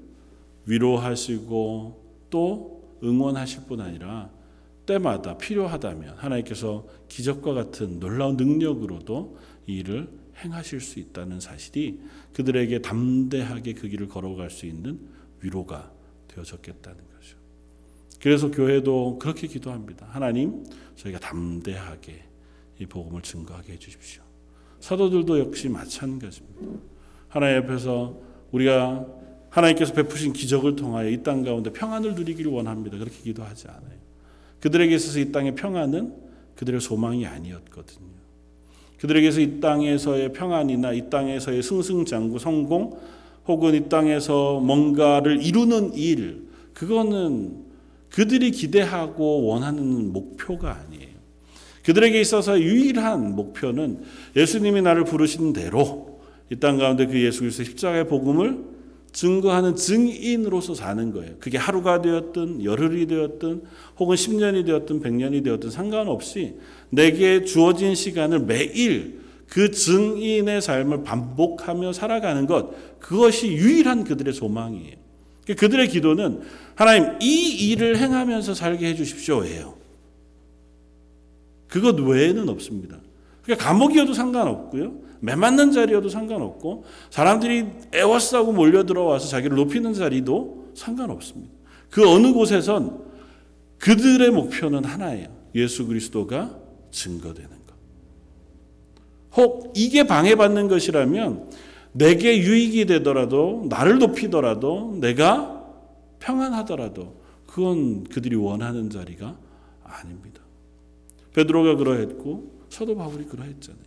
위로하시고 0.66 2.26
또 2.28 2.98
응원하실 3.04 3.66
뿐 3.66 3.80
아니라 3.80 4.30
때마다 4.86 5.38
필요하다면 5.38 6.16
하나님께서 6.16 6.84
기적과 7.08 7.54
같은 7.54 8.00
놀라운 8.00 8.36
능력으로도 8.36 9.38
이 9.68 9.78
일을 9.78 10.08
행하실 10.42 10.80
수 10.80 10.98
있다는 10.98 11.38
사실이 11.38 12.00
그들에게 12.32 12.82
담대하게 12.82 13.74
그 13.74 13.88
길을 13.88 14.08
걸어갈 14.08 14.50
수 14.50 14.66
있는 14.66 14.98
위로가 15.40 15.92
되어졌겠다는 16.28 16.98
거죠. 16.98 17.15
그래서 18.20 18.50
교회도 18.50 19.18
그렇게 19.18 19.46
기도합니다. 19.46 20.06
하나님, 20.10 20.64
저희가 20.96 21.18
담대하게 21.18 22.22
이 22.80 22.86
복음을 22.86 23.22
증거하게 23.22 23.74
해 23.74 23.78
주십시오. 23.78 24.22
사도들도 24.80 25.38
역시 25.38 25.68
마찬가지입니다. 25.68 26.78
하나님 27.28 27.62
앞에서 27.62 28.18
우리가 28.52 29.06
하나님께서 29.50 29.92
베푸신 29.94 30.32
기적을 30.32 30.76
통하여 30.76 31.08
이 31.08 31.22
땅 31.22 31.42
가운데 31.42 31.72
평안을 31.72 32.14
누리기를 32.14 32.50
원합니다. 32.50 32.98
그렇게 32.98 33.16
기도하지 33.22 33.68
않아요. 33.68 33.96
그들에게 34.60 34.94
있어서 34.94 35.18
이 35.18 35.32
땅의 35.32 35.54
평안은 35.54 36.14
그들의 36.56 36.80
소망이 36.80 37.26
아니었거든요. 37.26 38.16
그들에게서 38.98 39.40
이 39.40 39.60
땅에서의 39.60 40.32
평안이나 40.32 40.92
이 40.92 41.10
땅에서의 41.10 41.62
승승장구 41.62 42.38
성공 42.38 42.98
혹은 43.46 43.74
이 43.74 43.88
땅에서 43.88 44.60
뭔가를 44.60 45.42
이루는 45.42 45.94
일 45.94 46.48
그거는 46.72 47.65
그들이 48.10 48.50
기대하고 48.50 49.44
원하는 49.46 50.12
목표가 50.12 50.78
아니에요. 50.86 51.16
그들에게 51.84 52.20
있어서 52.20 52.60
유일한 52.60 53.34
목표는 53.36 54.02
예수님이 54.34 54.82
나를 54.82 55.04
부르신 55.04 55.52
대로 55.52 56.20
이 56.50 56.56
땅 56.56 56.78
가운데 56.78 57.06
그 57.06 57.20
예수 57.20 57.40
그리스도의 57.40 57.66
십자가의 57.66 58.08
복음을 58.08 58.64
증거하는 59.12 59.76
증인으로서 59.76 60.74
사는 60.74 61.10
거예요. 61.12 61.36
그게 61.40 61.58
하루가 61.58 62.02
되었든 62.02 62.62
열흘이 62.64 63.06
되었든 63.06 63.62
혹은 63.98 64.14
10년이 64.14 64.66
되었든 64.66 65.00
100년이 65.00 65.42
되었든 65.42 65.70
상관없이 65.70 66.56
내게 66.90 67.44
주어진 67.44 67.94
시간을 67.94 68.40
매일 68.40 69.20
그 69.48 69.70
증인의 69.70 70.60
삶을 70.60 71.02
반복하며 71.02 71.92
살아가는 71.92 72.46
것 72.46 72.98
그것이 73.00 73.48
유일한 73.52 74.04
그들의 74.04 74.34
소망이에요. 74.34 74.96
그들의 75.56 75.88
기도는 75.88 76.40
하나님 76.76 77.16
이 77.20 77.70
일을 77.70 77.98
행하면서 77.98 78.54
살게 78.54 78.86
해 78.86 78.94
주십시오예요. 78.94 79.74
그것 81.66 81.98
외에는 81.98 82.48
없습니다. 82.50 82.98
그러니까 83.42 83.66
감옥이어도 83.66 84.12
상관없고요. 84.12 84.92
매 85.20 85.34
맞는 85.34 85.72
자리여도 85.72 86.10
상관없고 86.10 86.84
사람들이 87.10 87.66
애워싸고 87.94 88.52
몰려 88.52 88.84
들어와서 88.84 89.26
자기를 89.28 89.56
높이는 89.56 89.94
자리도 89.94 90.72
상관없습니다. 90.74 91.52
그 91.90 92.08
어느 92.08 92.32
곳에선 92.32 93.04
그들의 93.78 94.30
목표는 94.30 94.84
하나예요. 94.84 95.28
예수 95.54 95.86
그리스도가 95.86 96.58
증거되는 96.90 97.48
것. 97.48 97.74
혹 99.36 99.72
이게 99.74 100.06
방해받는 100.06 100.68
것이라면 100.68 101.50
내게 101.92 102.38
유익이 102.38 102.84
되더라도 102.84 103.64
나를 103.70 103.98
높이더라도 103.98 104.98
내가 105.00 105.55
평안하더라도 106.18 107.20
그건 107.46 108.04
그들이 108.04 108.36
원하는 108.36 108.90
자리가 108.90 109.38
아닙니다. 109.84 110.42
베드로가 111.32 111.76
그러했고 111.76 112.56
사도 112.68 112.96
바울이 112.96 113.24
그러했잖아요. 113.26 113.84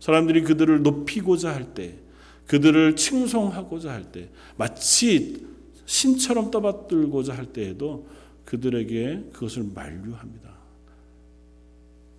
사람들이 0.00 0.42
그들을 0.42 0.82
높이고자 0.82 1.54
할 1.54 1.74
때, 1.74 1.98
그들을 2.46 2.96
칭송하고자 2.96 3.92
할 3.92 4.10
때, 4.10 4.30
마치 4.56 5.46
신처럼 5.84 6.50
떠받들고자 6.50 7.36
할 7.36 7.46
때에도 7.46 8.08
그들에게 8.44 9.30
그것을 9.32 9.64
만류합니다. 9.74 10.50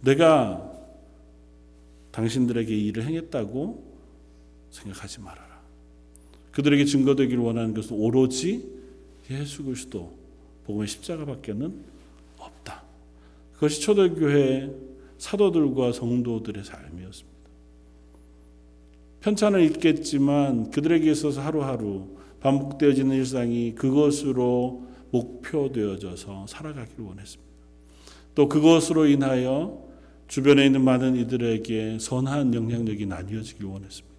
내가 0.02 0.72
당신들에게 2.12 2.76
이 2.76 2.88
일을 2.88 3.06
행했다고 3.06 3.92
생각하지 4.70 5.22
말아라. 5.22 5.62
그들에게 6.52 6.86
증거되기를 6.86 7.42
원하는 7.42 7.74
것은 7.74 7.96
오로지 7.98 8.81
예수 9.30 9.64
그리스도 9.64 10.14
복음의 10.66 10.88
십자가밖에는 10.88 11.84
없다. 12.38 12.84
그것이 13.54 13.82
초대교회 13.82 14.72
사도들과 15.18 15.92
성도들의 15.92 16.64
삶이었습니다. 16.64 17.32
편찬을 19.22 19.62
읽겠지만 19.62 20.72
그들에게 20.72 21.12
있어서 21.12 21.42
하루하루 21.42 22.08
반복되어지는 22.40 23.16
일상이 23.16 23.76
그것으로 23.76 24.88
목표되어져서 25.12 26.48
살아가기를 26.48 27.06
원했습니다. 27.06 27.52
또 28.34 28.50
그것으로 28.50 29.06
인하여 29.06 29.86
주변에 30.28 30.66
있는 30.66 30.84
많은 30.84 31.18
이들에게 31.18 31.98
선한 32.00 32.54
영향력이 32.54 33.06
나뉘어지길 33.06 33.66
원했습니다. 33.66 34.12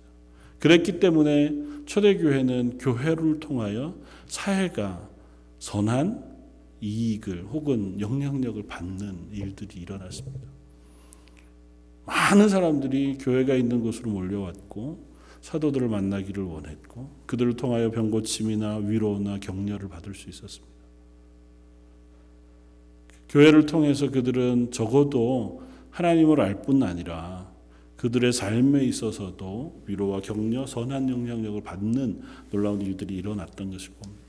그랬기 0.59 1.01
때문에 1.01 1.53
초대교회는 1.87 2.79
교회를 2.79 3.41
통하여 3.41 3.95
사회가 4.33 5.11
선한 5.59 6.25
이익을 6.81 7.45
혹은 7.51 8.01
영향력을 8.01 8.63
받는 8.67 9.29
일들이 9.31 9.81
일어났습니다. 9.83 10.49
많은 12.07 12.49
사람들이 12.49 13.19
교회가 13.19 13.55
있는 13.55 13.83
곳으로 13.83 14.11
몰려왔고 14.11 15.07
사도들을 15.43 15.87
만나기를 15.87 16.43
원했고 16.45 17.11
그들을 17.27 17.57
통하여 17.57 17.91
병고침이나 17.91 18.77
위로나 18.79 19.39
격려를 19.39 19.91
받을 19.91 20.15
수 20.15 20.31
있었습니다. 20.31 20.73
교회를 23.29 23.67
통해서 23.67 24.11
그들은 24.11 24.71
적어도 24.71 25.63
하나님을 25.91 26.41
알 26.41 26.63
뿐 26.63 26.83
아니라 26.83 27.53
그들의 27.99 28.33
삶에 28.33 28.83
있어서도 28.85 29.83
위로와 29.87 30.23
격려, 30.23 30.67
선한 30.67 31.11
영향력을 31.11 31.61
받는 31.63 32.23
놀라운 32.51 32.81
일들이 32.81 33.17
일어났던 33.17 33.71
것을 33.71 33.91
봅니다. 34.01 34.22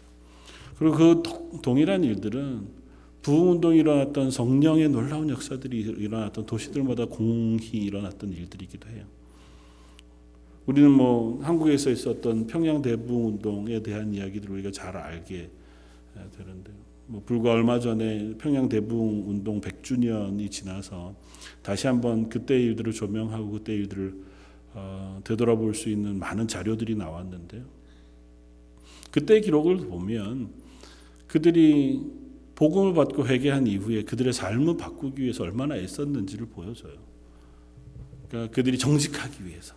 그리고 0.77 0.95
그 0.95 1.23
동일한 1.61 2.03
일들은 2.03 2.67
부흥운동이 3.21 3.79
일어났던 3.79 4.31
성령의 4.31 4.89
놀라운 4.89 5.29
역사들이 5.29 5.79
일어났던 5.79 6.45
도시들마다 6.45 7.05
공히 7.05 7.65
일어났던 7.71 8.33
일들이기도 8.33 8.89
해요. 8.89 9.05
우리는 10.65 10.91
뭐 10.91 11.41
한국에서 11.41 11.89
있었던 11.89 12.47
평양 12.47 12.81
대부흥운동에 12.81 13.81
대한 13.81 14.13
이야기들을 14.13 14.53
우리가 14.55 14.71
잘 14.71 14.95
알게 14.95 15.49
되는데요. 16.37 16.75
뭐 17.05 17.21
불과 17.25 17.51
얼마 17.51 17.79
전에 17.79 18.35
평양 18.37 18.69
대부흥 18.69 19.29
운동 19.29 19.59
100주년이 19.59 20.49
지나서 20.49 21.15
다시 21.61 21.87
한번 21.87 22.29
그때 22.29 22.57
일들을 22.59 22.93
조명하고 22.93 23.51
그때 23.51 23.73
일들을 23.73 24.15
어, 24.75 25.21
되돌아볼 25.23 25.75
수 25.75 25.89
있는 25.89 26.17
많은 26.17 26.47
자료들이 26.47 26.95
나왔는데요. 26.95 27.63
그때 29.11 29.39
기록을 29.41 29.77
보면 29.77 30.62
그들이 31.33 31.99
복음을 32.53 32.93
받고 32.93 33.25
회개한 33.25 33.65
이후에 33.65 34.03
그들의 34.03 34.33
삶을 34.33 34.77
바꾸기 34.77 35.23
위해서 35.23 35.41
얼마나 35.43 35.75
애썼는지를 35.75 36.45
보여줘요. 36.45 36.93
그러니까 38.29 38.53
그들이 38.53 38.77
정직하기 38.77 39.43
위해서 39.47 39.73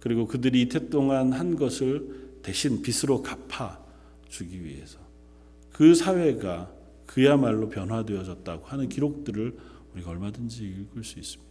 그리고 0.00 0.26
그들이 0.26 0.60
이태 0.60 0.90
동안 0.90 1.32
한 1.32 1.56
것을 1.56 2.40
대신 2.42 2.82
빚으로 2.82 3.22
갚아 3.22 3.82
주기 4.28 4.62
위해서 4.62 4.98
그 5.72 5.94
사회가 5.94 6.70
그야말로 7.06 7.70
변화되어졌다고 7.70 8.66
하는 8.66 8.90
기록들을 8.90 9.56
우리가 9.94 10.10
얼마든지 10.10 10.62
읽을 10.62 11.04
수 11.04 11.18
있습니다. 11.18 11.50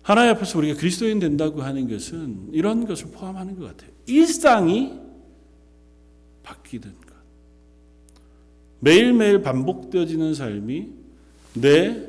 하나님 0.00 0.34
앞에서 0.34 0.58
우리가 0.60 0.80
그리스도인 0.80 1.18
된다고 1.18 1.60
하는 1.60 1.90
것은 1.90 2.48
이런 2.52 2.86
것을 2.86 3.10
포함하는 3.10 3.58
것 3.58 3.66
같아요. 3.66 3.90
일상이 4.06 4.98
바뀌는 6.42 6.94
것. 6.94 7.03
매일매일 8.84 9.40
반복되어지는 9.40 10.34
삶이 10.34 10.90
내 11.54 12.06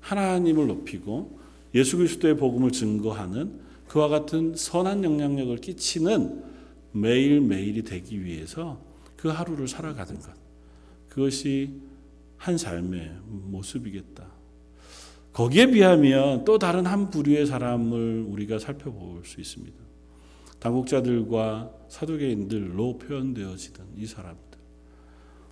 하나님을 0.00 0.66
높이고 0.66 1.38
예수 1.74 1.96
그리스도의 1.96 2.36
복음을 2.36 2.72
증거하는 2.72 3.60
그와 3.86 4.08
같은 4.08 4.54
선한 4.56 5.04
영향력을 5.04 5.56
끼치는 5.58 6.42
매일매일이 6.90 7.84
되기 7.84 8.24
위해서 8.24 8.80
그 9.16 9.28
하루를 9.28 9.68
살아가는 9.68 10.18
것. 10.18 10.32
그것이 11.08 11.70
한 12.36 12.58
삶의 12.58 13.12
모습이겠다. 13.24 14.26
거기에 15.32 15.70
비하면 15.70 16.44
또 16.44 16.58
다른 16.58 16.86
한 16.86 17.10
부류의 17.10 17.46
사람을 17.46 18.26
우리가 18.28 18.58
살펴볼 18.58 19.24
수 19.24 19.40
있습니다. 19.40 19.76
당국자들과 20.58 21.70
사두개인들로 21.88 22.98
표현되어지던 22.98 23.86
이 23.98 24.06
사람들. 24.06 24.45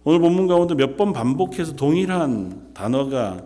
오늘 0.04 0.20
본문 0.20 0.46
가운데 0.46 0.74
몇 0.74 0.96
번 0.96 1.12
반복해서 1.12 1.74
동일한 1.74 2.72
단어가 2.74 3.42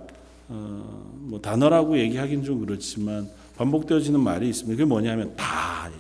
어, 0.49 1.13
뭐 1.21 1.41
단어라고 1.41 1.99
얘기하기는 1.99 2.43
좀 2.45 2.61
그렇지만 2.61 3.29
반복되어지는 3.57 4.21
말이 4.21 4.49
있습니다. 4.49 4.77
그게 4.77 4.85
뭐냐면 4.85 5.35
다예요. 5.37 5.99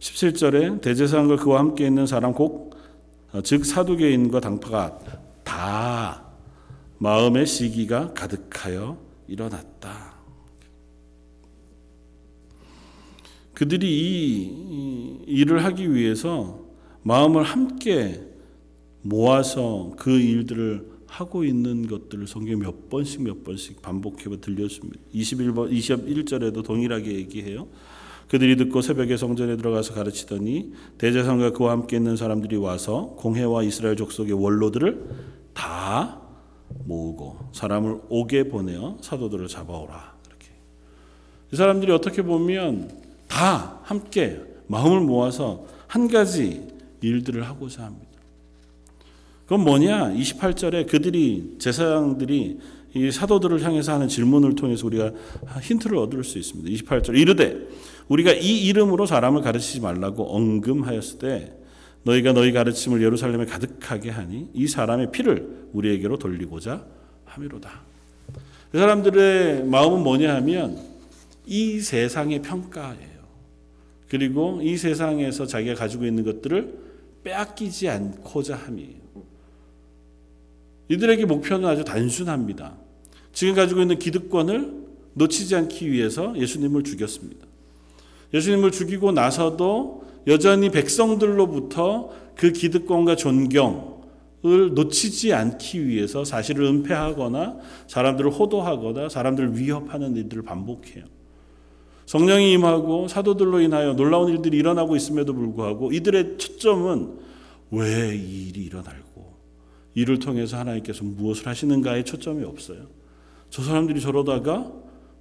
17절에 0.00 0.80
대제사장과 0.80 1.36
그와 1.36 1.58
함께 1.58 1.86
있는 1.86 2.06
사람 2.06 2.32
곧즉 2.32 3.64
사두개인과 3.64 4.40
당파가 4.40 4.98
다 5.44 6.24
마음의 6.98 7.46
시기가 7.46 8.12
가득하여 8.14 8.96
일어났다. 9.28 10.14
그들이 13.54 13.86
이 13.90 15.24
일을 15.26 15.64
하기 15.66 15.94
위해서 15.94 16.58
마음을 17.02 17.42
함께 17.42 18.20
모아서 19.02 19.92
그 19.96 20.10
일들을 20.10 20.90
하고 21.06 21.44
있는 21.44 21.88
것들을 21.88 22.26
성경에 22.26 22.56
몇 22.56 22.88
번씩 22.88 23.22
몇 23.22 23.42
번씩 23.42 23.82
반복해 23.82 24.24
들렸습니다. 24.40 25.00
21번 25.12 25.72
21절에도 25.72 26.64
동일하게 26.64 27.14
얘기해요. 27.14 27.66
그들이 28.28 28.56
듣고 28.56 28.80
새벽에 28.80 29.16
성전에 29.16 29.56
들어가서 29.56 29.92
가르치더니 29.92 30.72
대제사장과 30.98 31.50
그와 31.50 31.72
함께 31.72 31.96
있는 31.96 32.16
사람들이 32.16 32.56
와서 32.56 33.14
공회와 33.18 33.64
이스라엘 33.64 33.96
족속의 33.96 34.34
원로들을 34.34 35.04
다 35.52 36.20
모으고 36.84 37.38
사람을 37.52 38.02
오게 38.08 38.48
보내어 38.48 38.98
사도들을 39.00 39.48
잡아오라. 39.48 40.14
이렇게 40.28 40.46
이 41.52 41.56
사람들이 41.56 41.90
어떻게 41.90 42.22
보면 42.22 43.02
다 43.26 43.80
함께 43.82 44.40
마음을 44.68 45.00
모아서 45.00 45.66
한 45.88 46.06
가지 46.06 46.68
일들을 47.00 47.46
하고자 47.46 47.84
합니다. 47.84 48.10
그건 49.44 49.64
뭐냐? 49.64 50.12
28절에 50.14 50.88
그들이 50.88 51.56
제사장들이 51.58 52.58
이 52.94 53.10
사도들을 53.10 53.62
향해서 53.62 53.94
하는 53.94 54.08
질문을 54.08 54.54
통해서 54.54 54.86
우리가 54.86 55.12
힌트를 55.62 55.96
얻을 55.96 56.24
수 56.24 56.38
있습니다. 56.38 56.70
28절 56.70 57.18
이르되 57.18 57.68
우리가 58.08 58.32
이 58.32 58.66
이름으로 58.66 59.06
사람을 59.06 59.42
가르치지 59.42 59.80
말라고 59.80 60.34
언금하였을 60.34 61.18
때 61.18 61.52
너희가 62.02 62.32
너희 62.32 62.52
가르침을 62.52 63.02
예루살렘에 63.02 63.44
가득하게 63.44 64.10
하니 64.10 64.48
이 64.54 64.66
사람의 64.66 65.12
피를 65.12 65.68
우리에게로 65.72 66.18
돌리고자 66.18 66.84
함이로다. 67.26 67.82
그 68.72 68.78
사람들의 68.78 69.64
마음은 69.64 70.02
뭐냐 70.02 70.34
하면 70.36 70.78
이 71.46 71.80
세상의 71.80 72.42
평가예요. 72.42 73.20
그리고 74.08 74.60
이 74.62 74.76
세상에서 74.76 75.46
자기가 75.46 75.74
가지고 75.74 76.04
있는 76.04 76.24
것들을 76.24 76.89
빼앗기지 77.22 77.88
않고자 77.88 78.56
함이에요. 78.56 79.00
이들에게 80.88 81.24
목표는 81.24 81.68
아주 81.68 81.84
단순합니다. 81.84 82.76
지금 83.32 83.54
가지고 83.54 83.80
있는 83.80 83.98
기득권을 83.98 84.80
놓치지 85.14 85.54
않기 85.54 85.90
위해서 85.90 86.36
예수님을 86.36 86.82
죽였습니다. 86.82 87.46
예수님을 88.34 88.70
죽이고 88.70 89.12
나서도 89.12 90.04
여전히 90.26 90.70
백성들로부터 90.70 92.10
그 92.36 92.52
기득권과 92.52 93.16
존경을 93.16 94.74
놓치지 94.74 95.32
않기 95.32 95.86
위해서 95.86 96.24
사실을 96.24 96.64
은폐하거나 96.64 97.58
사람들을 97.86 98.30
호도하거나 98.30 99.08
사람들을 99.08 99.58
위협하는 99.58 100.16
일들을 100.16 100.42
반복해요. 100.42 101.04
성령이 102.10 102.54
임하고 102.54 103.06
사도들로 103.06 103.60
인하여 103.60 103.94
놀라운 103.94 104.32
일들이 104.32 104.58
일어나고 104.58 104.96
있음에도 104.96 105.32
불구하고 105.32 105.92
이들의 105.92 106.38
초점은 106.38 107.20
왜 107.70 108.16
이 108.16 108.48
일이 108.48 108.64
일어날고 108.64 109.32
이를 109.94 110.18
통해서 110.18 110.58
하나님께서 110.58 111.04
무엇을 111.04 111.46
하시는가에 111.46 112.02
초점이 112.02 112.42
없어요. 112.42 112.88
저 113.48 113.62
사람들이 113.62 114.00
저러다가 114.00 114.72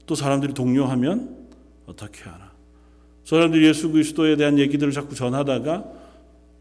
또 0.07 0.15
사람들이 0.15 0.55
동요하면 0.55 1.37
어떻게 1.85 2.23
하나? 2.23 2.53
저 3.23 3.35
사람들이 3.35 3.67
예수 3.67 3.91
그리스도에 3.91 4.35
대한 4.35 4.57
얘기들을 4.57 4.91
자꾸 4.91 5.13
전하다가 5.13 5.85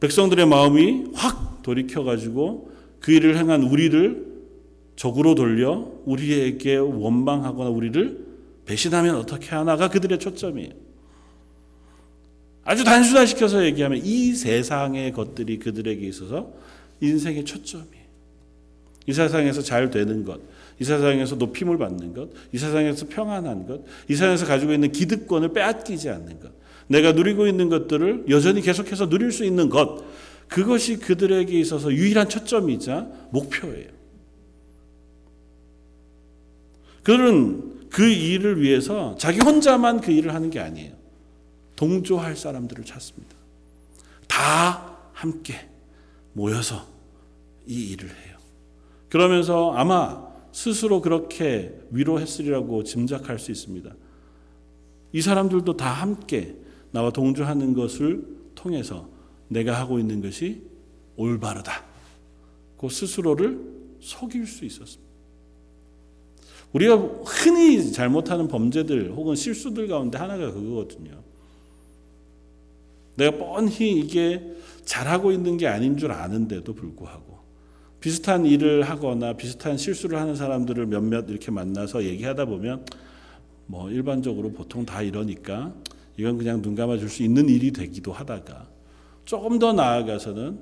백성들의 0.01 0.47
마음이 0.47 1.05
확 1.15 1.63
돌이켜 1.63 2.05
가지고 2.05 2.71
그 3.01 3.13
일을 3.13 3.39
행한 3.39 3.63
우리를 3.63 4.27
적으로 4.95 5.35
돌려 5.35 5.91
우리에게 6.05 6.77
원망하거나 6.77 7.71
우리를 7.71 8.28
배신하면 8.69 9.17
어떻게 9.17 9.49
하나가 9.49 9.89
그들의 9.89 10.19
초점이에요. 10.19 10.73
아주 12.65 12.85
단순화시켜서 12.85 13.65
얘기하면 13.65 14.03
이 14.05 14.35
세상의 14.35 15.13
것들이 15.13 15.59
그들에게 15.59 16.07
있어서 16.07 16.53
인생의 17.01 17.47
초점이에요. 17.47 18.09
이 19.07 19.13
세상에서 19.15 19.63
잘 19.63 19.89
되는 19.89 20.23
것, 20.23 20.39
이 20.79 20.85
세상에서 20.85 21.37
높임을 21.37 21.79
받는 21.79 22.13
것, 22.13 22.29
이 22.53 22.59
세상에서 22.59 23.07
평안한 23.09 23.67
것, 23.67 23.81
이 24.07 24.15
세상에서 24.15 24.45
가지고 24.45 24.75
있는 24.75 24.93
기득권을 24.93 25.55
빼앗기지 25.55 26.11
않는 26.11 26.41
것, 26.41 26.53
내가 26.89 27.13
누리고 27.13 27.47
있는 27.47 27.71
것들을 27.71 28.27
여전히 28.29 28.61
계속해서 28.61 29.09
누릴 29.09 29.33
수 29.33 29.47
있는 29.47 29.71
것, 29.71 30.05
그것이 30.47 30.99
그들에게 30.99 31.59
있어서 31.59 31.91
유일한 31.91 32.29
초점이자 32.29 33.09
목표예요. 33.31 33.89
그들은 37.03 37.78
그 37.99 38.09
일을 38.09 38.63
위해서 38.63 39.17
자기 39.19 39.41
혼자만 39.41 40.01
그 40.01 40.13
일을 40.13 40.33
하는 40.33 40.51
게 40.51 40.61
아니에요. 40.61 40.95
동조할 41.75 42.37
사람들을 42.37 42.85
찾습니다. 42.85 43.35
다 44.29 45.01
함께 45.13 45.69
모여서 46.33 46.87
이 47.67 47.91
일을 47.91 48.09
해요. 48.09 48.39
그러면서 49.09 49.73
아마 49.73 50.29
스스로 50.53 51.01
그렇게 51.01 51.77
위로했으리라고 51.91 52.85
짐작할 52.85 53.41
수 53.41 53.51
있습니다. 53.51 53.93
이 55.13 55.21
사람들도 55.21 55.77
다 55.77 55.91
함께 55.91 56.55
나와 56.93 57.11
동조하는 57.11 57.75
것을 57.75 58.25
통해서 58.55 59.09
내가 59.49 59.77
하고 59.77 59.99
있는 59.99 60.23
것이 60.23 60.63
올바르다. 61.17 61.85
그 62.79 62.89
스스로를 62.91 63.59
속일 63.99 64.47
수 64.47 64.65
있었습니다. 64.65 65.08
우리가 66.73 66.97
흔히 67.25 67.93
잘못하는 67.93 68.49
범죄들 68.49 69.13
혹은 69.13 69.35
실수들 69.35 69.89
가운데 69.89 70.19
하나가 70.19 70.53
그거거든요. 70.53 71.23
내가 73.17 73.37
뻔히 73.37 73.99
이게 73.99 74.55
잘하고 74.85 75.33
있는 75.33 75.57
게 75.57 75.67
아닌 75.67 75.97
줄 75.97 76.13
아는데도 76.13 76.75
불구하고 76.75 77.39
비슷한 78.01 78.47
일을 78.47 78.83
하거나 78.85 79.33
비슷한 79.33 79.77
실수를 79.77 80.21
하는 80.21 80.37
사람들을 80.37 80.87
몇몇 80.87 81.29
이렇게 81.29 81.51
만나서 81.51 82.05
얘기하다 82.05 82.45
보면 82.45 82.87
뭐 83.67 83.91
일반적으로 83.91 84.53
보통 84.53 84.87
다 84.87 85.03
이러니까 85.03 85.75
이건 86.17 86.39
그냥 86.39 86.63
눈 86.63 86.75
감아 86.75 86.99
줄 86.99 87.09
수 87.09 87.23
있는 87.23 87.49
일이 87.49 87.73
되기도 87.73 88.13
하다가 88.13 88.69
조금 89.25 89.59
더 89.59 89.73
나아가서는 89.73 90.59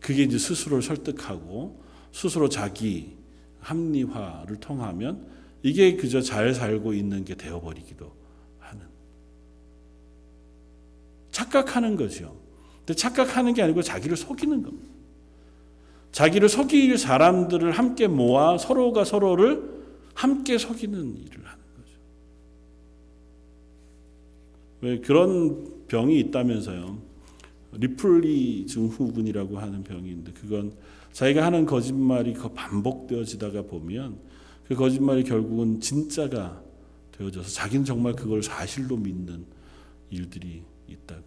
그게 0.00 0.22
이제 0.22 0.38
스스로를 0.38 0.82
설득하고 0.82 1.82
스스로 2.12 2.48
자기 2.48 3.16
합리화를 3.60 4.56
통하면 4.56 5.26
이게 5.62 5.96
그저 5.96 6.20
잘 6.20 6.54
살고 6.54 6.94
있는 6.94 7.24
게 7.24 7.34
되어버리기도 7.34 8.12
하는 8.58 8.86
착각하는 11.30 11.96
거죠. 11.96 12.36
근데 12.78 12.94
착각하는 12.94 13.54
게 13.54 13.62
아니고 13.62 13.82
자기를 13.82 14.16
속이는 14.16 14.62
겁니다. 14.62 14.88
자기를 16.12 16.48
속일 16.48 16.96
사람들을 16.96 17.70
함께 17.72 18.08
모아 18.08 18.56
서로가 18.56 19.04
서로를 19.04 19.78
함께 20.14 20.58
속이는 20.58 21.16
일을 21.16 21.46
하는 21.46 21.64
거죠. 21.76 21.98
왜 24.80 24.98
그런 25.00 25.86
병이 25.86 26.18
있다면서요. 26.20 26.98
리플리 27.72 28.66
증후군이라고 28.66 29.58
하는 29.58 29.84
있는데 30.10 30.32
그건 30.32 30.72
자기가 31.12 31.44
하는 31.44 31.66
거짓말이 31.66 32.34
반복되어지다가 32.54 33.62
보면 33.62 34.18
그 34.68 34.74
거짓말이 34.74 35.24
결국은 35.24 35.80
진짜가 35.80 36.62
되어져서 37.12 37.48
자기는 37.48 37.86
정말 37.86 38.12
그걸 38.12 38.42
사실로 38.42 38.98
믿는 38.98 39.46
일들이 40.10 40.62
있다고요. 40.86 41.24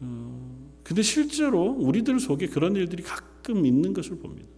어, 0.00 0.68
근데 0.82 1.02
실제로 1.02 1.62
우리들 1.62 2.18
속에 2.18 2.48
그런 2.48 2.74
일들이 2.74 3.04
가끔 3.04 3.64
있는 3.64 3.92
것을 3.92 4.16
봅니다. 4.18 4.48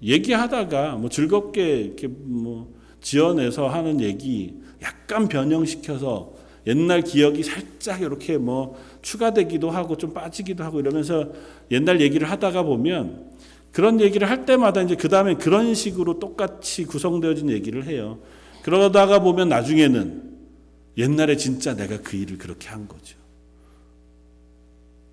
얘기하다가 0.00 0.96
뭐 0.96 1.10
즐겁게 1.10 1.80
이렇게 1.80 2.06
뭐 2.06 2.72
지어내서 3.00 3.68
하는 3.68 4.00
얘기 4.00 4.54
약간 4.82 5.28
변형시켜서 5.28 6.34
옛날 6.66 7.02
기억이 7.02 7.42
살짝 7.42 8.00
이렇게 8.00 8.38
뭐 8.38 8.78
추가되기도 9.02 9.70
하고 9.70 9.96
좀 9.96 10.14
빠지기도 10.14 10.62
하고 10.64 10.80
이러면서 10.80 11.32
옛날 11.70 12.00
얘기를 12.00 12.30
하다가 12.30 12.62
보면 12.62 13.33
그런 13.74 14.00
얘기를 14.00 14.30
할 14.30 14.46
때마다 14.46 14.82
이제 14.82 14.94
그 14.94 15.08
다음에 15.08 15.34
그런 15.34 15.74
식으로 15.74 16.20
똑같이 16.20 16.84
구성되어진 16.84 17.50
얘기를 17.50 17.84
해요. 17.86 18.20
그러다가 18.62 19.18
보면 19.18 19.48
나중에는 19.48 20.32
옛날에 20.96 21.36
진짜 21.36 21.74
내가 21.74 22.00
그 22.00 22.16
일을 22.16 22.38
그렇게 22.38 22.68
한 22.68 22.86
거죠. 22.86 23.18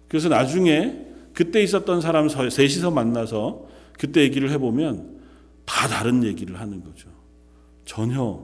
그래서 0.08 0.30
나중에 0.30 1.08
그때 1.34 1.64
있었던 1.64 2.02
사람 2.02 2.30
셋이서 2.30 2.92
만나서 2.92 3.68
그때 3.94 4.22
얘기를 4.22 4.52
해보면 4.52 5.22
다 5.66 5.88
다른 5.88 6.24
얘기를 6.24 6.60
하는 6.60 6.84
거죠. 6.84 7.10
전혀 7.86 8.44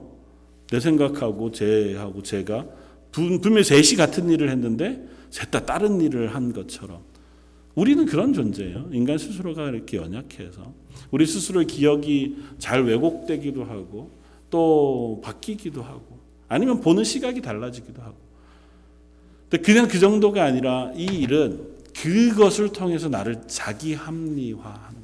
내 0.72 0.80
생각하고 0.80 1.52
쟤하고 1.52 2.24
제가 2.24 2.66
분명히 3.12 3.62
셋이 3.62 3.94
같은 3.96 4.28
일을 4.30 4.50
했는데 4.50 5.00
셋 5.30 5.52
다 5.52 5.64
다른 5.64 6.00
일을 6.00 6.34
한 6.34 6.52
것처럼 6.52 7.07
우리는 7.74 8.04
그런 8.06 8.32
존재예요. 8.32 8.88
인간 8.92 9.18
스스로가 9.18 9.68
이렇게 9.68 9.96
연약해서 9.98 10.72
우리 11.10 11.26
스스로의 11.26 11.66
기억이 11.66 12.36
잘 12.58 12.84
왜곡되기도 12.84 13.64
하고 13.64 14.10
또 14.50 15.20
바뀌기도 15.22 15.82
하고 15.82 16.18
아니면 16.48 16.80
보는 16.80 17.04
시각이 17.04 17.40
달라지기도 17.42 18.02
하고. 18.02 18.16
근데 19.48 19.62
그냥 19.62 19.88
그 19.88 19.98
정도가 19.98 20.44
아니라 20.44 20.92
이 20.96 21.04
일은 21.04 21.78
그것을 21.94 22.70
통해서 22.70 23.08
나를 23.08 23.42
자기 23.46 23.94
합리화하는. 23.94 24.98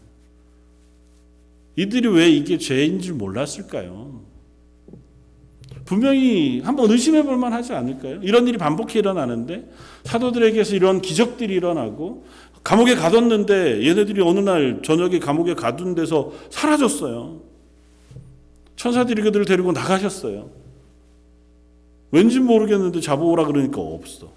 이들이 1.76 2.08
왜 2.08 2.30
이게 2.30 2.56
죄인 2.58 3.00
줄 3.00 3.14
몰랐을까요? 3.14 4.22
분명히 5.84 6.60
한번 6.60 6.90
의심해 6.90 7.22
볼 7.22 7.36
만하지 7.36 7.72
않을까요? 7.72 8.20
이런 8.22 8.46
일이 8.48 8.56
반복해 8.56 9.00
일어나는데 9.00 9.68
사도들에게서 10.04 10.76
이런 10.76 11.02
기적들이 11.02 11.52
일어나고 11.54 12.24
감옥에 12.64 12.94
가뒀는데 12.94 13.86
얘네들이 13.86 14.22
어느 14.22 14.40
날 14.40 14.80
저녁에 14.82 15.18
감옥에 15.18 15.54
가둔 15.54 15.94
데서 15.94 16.32
사라졌어요. 16.48 17.40
천사들이 18.76 19.22
그들을 19.22 19.44
데리고 19.44 19.72
나가셨어요. 19.72 20.50
왠지 22.10 22.40
모르겠는데 22.40 23.00
잡아오라 23.00 23.44
그러니까 23.44 23.80
없어. 23.80 24.32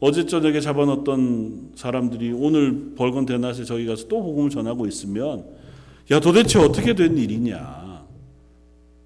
어제 0.00 0.26
저녁에 0.26 0.60
잡아놓던 0.60 1.72
사람들이 1.76 2.32
오늘 2.32 2.94
벌건 2.96 3.26
대낮에 3.26 3.64
저기 3.64 3.86
가서 3.86 4.08
또 4.08 4.22
복음을 4.22 4.50
전하고 4.50 4.86
있으면 4.86 5.46
야 6.10 6.20
도대체 6.20 6.58
어떻게 6.58 6.94
된 6.94 7.16
일이냐? 7.16 8.04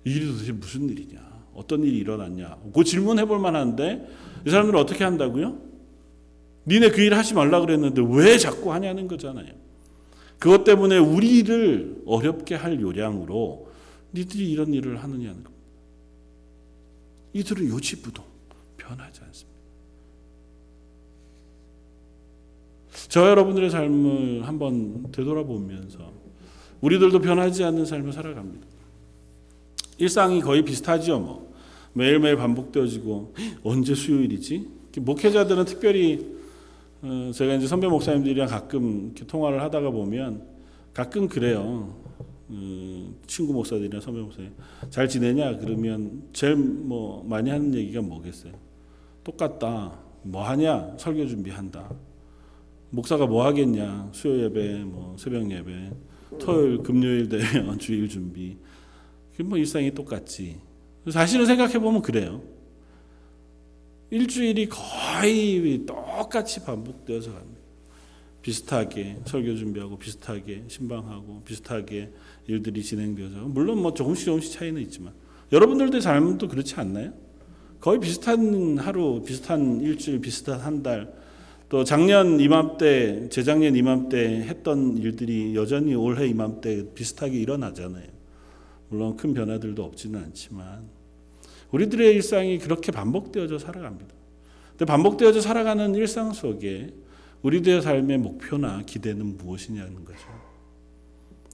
이 0.07 0.11
일이 0.11 0.27
도대체 0.27 0.53
무슨 0.53 0.88
일이냐? 0.88 1.20
어떤 1.55 1.85
일이 1.85 1.99
일어났냐? 1.99 2.57
그 2.75 2.83
질문해 2.83 3.27
볼 3.27 3.38
만한데 3.38 4.09
이 4.47 4.51
사람들은 4.51 4.79
어떻게 4.79 5.05
한다고요? 5.05 5.74
니네 6.66 6.90
그 6.90 7.03
일 7.03 7.14
하지 7.14 7.35
말라 7.35 7.61
그랬는데 7.61 8.03
왜 8.09 8.38
자꾸 8.38 8.72
하냐는 8.72 9.07
거잖아요. 9.09 9.53
그것 10.38 10.64
때문에 10.64 10.98
우리를 10.98 12.03
어렵게 12.07 12.55
할 12.55 12.81
요량으로 12.81 13.68
니들이 14.14 14.50
이런 14.50 14.72
일을 14.72 15.03
하느냐는 15.03 15.42
겁니다. 15.44 15.50
이들은 17.33 17.68
요지부동 17.68 18.24
변하지 18.76 19.20
않습니다. 19.24 19.55
저 23.09 23.28
여러분들의 23.28 23.70
삶을 23.70 24.47
한번 24.47 25.11
되돌아보면서 25.12 26.12
우리들도 26.80 27.20
변하지 27.20 27.64
않는 27.64 27.86
삶을 27.86 28.12
살아갑니다. 28.12 28.66
일상이 29.99 30.41
거의 30.41 30.62
비슷하지요, 30.64 31.18
뭐. 31.20 31.55
매일매일 31.93 32.36
반복되어지고 32.36 33.34
언제 33.62 33.95
수요일이지? 33.95 34.68
목회자들은 34.99 35.64
특별히 35.64 36.18
어, 36.18 36.43
제가 37.32 37.55
이제 37.55 37.66
선배 37.66 37.86
목사님들이랑 37.86 38.48
가끔 38.48 39.07
이렇게 39.07 39.26
통화를 39.26 39.62
하다가 39.62 39.90
보면 39.90 40.46
가끔 40.92 41.28
그래요. 41.28 41.94
어, 42.48 43.14
친구 43.26 43.52
목사들이나 43.52 44.00
선배 44.00 44.20
목사님 44.20 44.52
잘 44.90 45.09
지내냐 45.09 45.59
그러면 45.59 46.22
제일 46.32 46.57
뭐 46.57 47.24
많이 47.26 47.50
하는 47.50 47.74
얘기가 47.74 48.00
뭐겠어요? 48.02 48.52
똑같다. 49.22 49.98
뭐 50.22 50.42
하냐? 50.42 50.94
설교 50.96 51.26
준비한다. 51.26 51.90
목사가 52.90 53.26
뭐 53.26 53.44
하겠냐? 53.44 54.11
수요 54.12 54.44
예배, 54.44 54.84
뭐 54.84 55.16
새벽 55.18 55.50
예배, 55.50 55.90
토요일, 56.38 56.78
금요일 56.78 57.28
되면 57.28 57.76
주일 57.80 58.09
준비. 58.09 58.57
뭐 59.42 59.59
일상이 59.59 59.90
똑같지. 59.90 60.61
사실은 61.11 61.44
생각해 61.44 61.78
보면 61.78 62.00
그래요. 62.02 62.40
일주일이 64.15 64.69
거의 64.69 65.85
똑같이 65.85 66.65
반복되어서 66.65 67.33
갑니다. 67.33 67.61
비슷하게 68.43 69.17
설교 69.25 69.57
준비하고 69.57 69.99
비슷하게 69.99 70.65
신방하고 70.69 71.43
비슷하게 71.45 72.12
일들이 72.47 72.85
진행되어서 72.85 73.39
물론 73.49 73.83
뭐 73.83 73.93
조금씩 73.93 74.27
조금씩 74.27 74.53
차이는 74.53 74.81
있지만 74.83 75.12
여러분들의 75.51 76.01
삶도 76.01 76.47
그렇지 76.47 76.77
않나요? 76.77 77.12
거의 77.81 77.99
비슷한 77.99 78.79
하루, 78.79 79.21
비슷한 79.27 79.81
일주일, 79.81 80.21
비슷한 80.21 80.61
한 80.61 80.85
달, 80.85 81.12
또 81.69 81.83
작년 81.83 82.39
이맘때, 82.39 83.29
재작년 83.31 83.75
이맘때 83.75 84.43
했던 84.43 84.97
일들이 84.97 85.57
여전히 85.57 85.93
올해 85.97 86.29
이맘때 86.29 86.95
비슷하게 86.95 87.37
일어나잖아요. 87.37 88.07
물론 88.91 89.17
큰 89.17 89.35
변화들도 89.35 89.83
없지는 89.83 90.21
않지만 90.21 90.93
우리들의 91.71 92.15
일상이 92.15 92.59
그렇게 92.59 92.93
반복되어져 92.93 93.59
살아갑니다. 93.59 94.15
근데 94.71 94.85
반복되어져 94.85 95.41
살아가는 95.41 95.95
일상 95.95 96.33
속에 96.33 96.95
우리들의 97.43 97.83
삶의 97.83 98.19
목표나 98.19 98.83
기대는 98.85 99.37
무엇이냐는 99.37 100.05
거죠. 100.05 100.21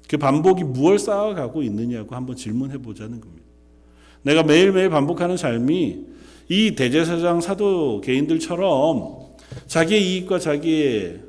그 0.08 0.16
반복이 0.16 0.64
무엇을 0.64 0.98
쌓아가고 0.98 1.62
있느냐고 1.62 2.14
한번 2.14 2.36
질문해 2.36 2.78
보자는 2.78 3.20
겁니다. 3.20 3.44
내가 4.22 4.42
매일매일 4.42 4.90
반복하는 4.90 5.36
삶이 5.36 6.06
이 6.48 6.74
대제사장 6.74 7.40
사도 7.40 8.00
개인들처럼 8.00 9.30
자기의 9.66 10.02
이익과 10.02 10.38
자기의 10.38 11.20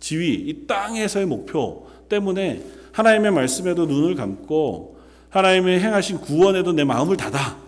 지위, 0.00 0.34
이 0.34 0.66
땅에서의 0.66 1.26
목표 1.26 1.86
때문에 2.08 2.62
하나님의 2.92 3.32
말씀에도 3.32 3.86
눈을 3.86 4.14
감고 4.14 4.96
하나님의 5.30 5.80
행하신 5.80 6.18
구원에도 6.18 6.72
내 6.72 6.84
마음을 6.84 7.16
닫아 7.16 7.65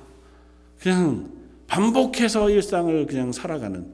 그냥 0.80 1.30
반복해서 1.66 2.50
일상을 2.50 3.06
그냥 3.06 3.32
살아가는 3.32 3.86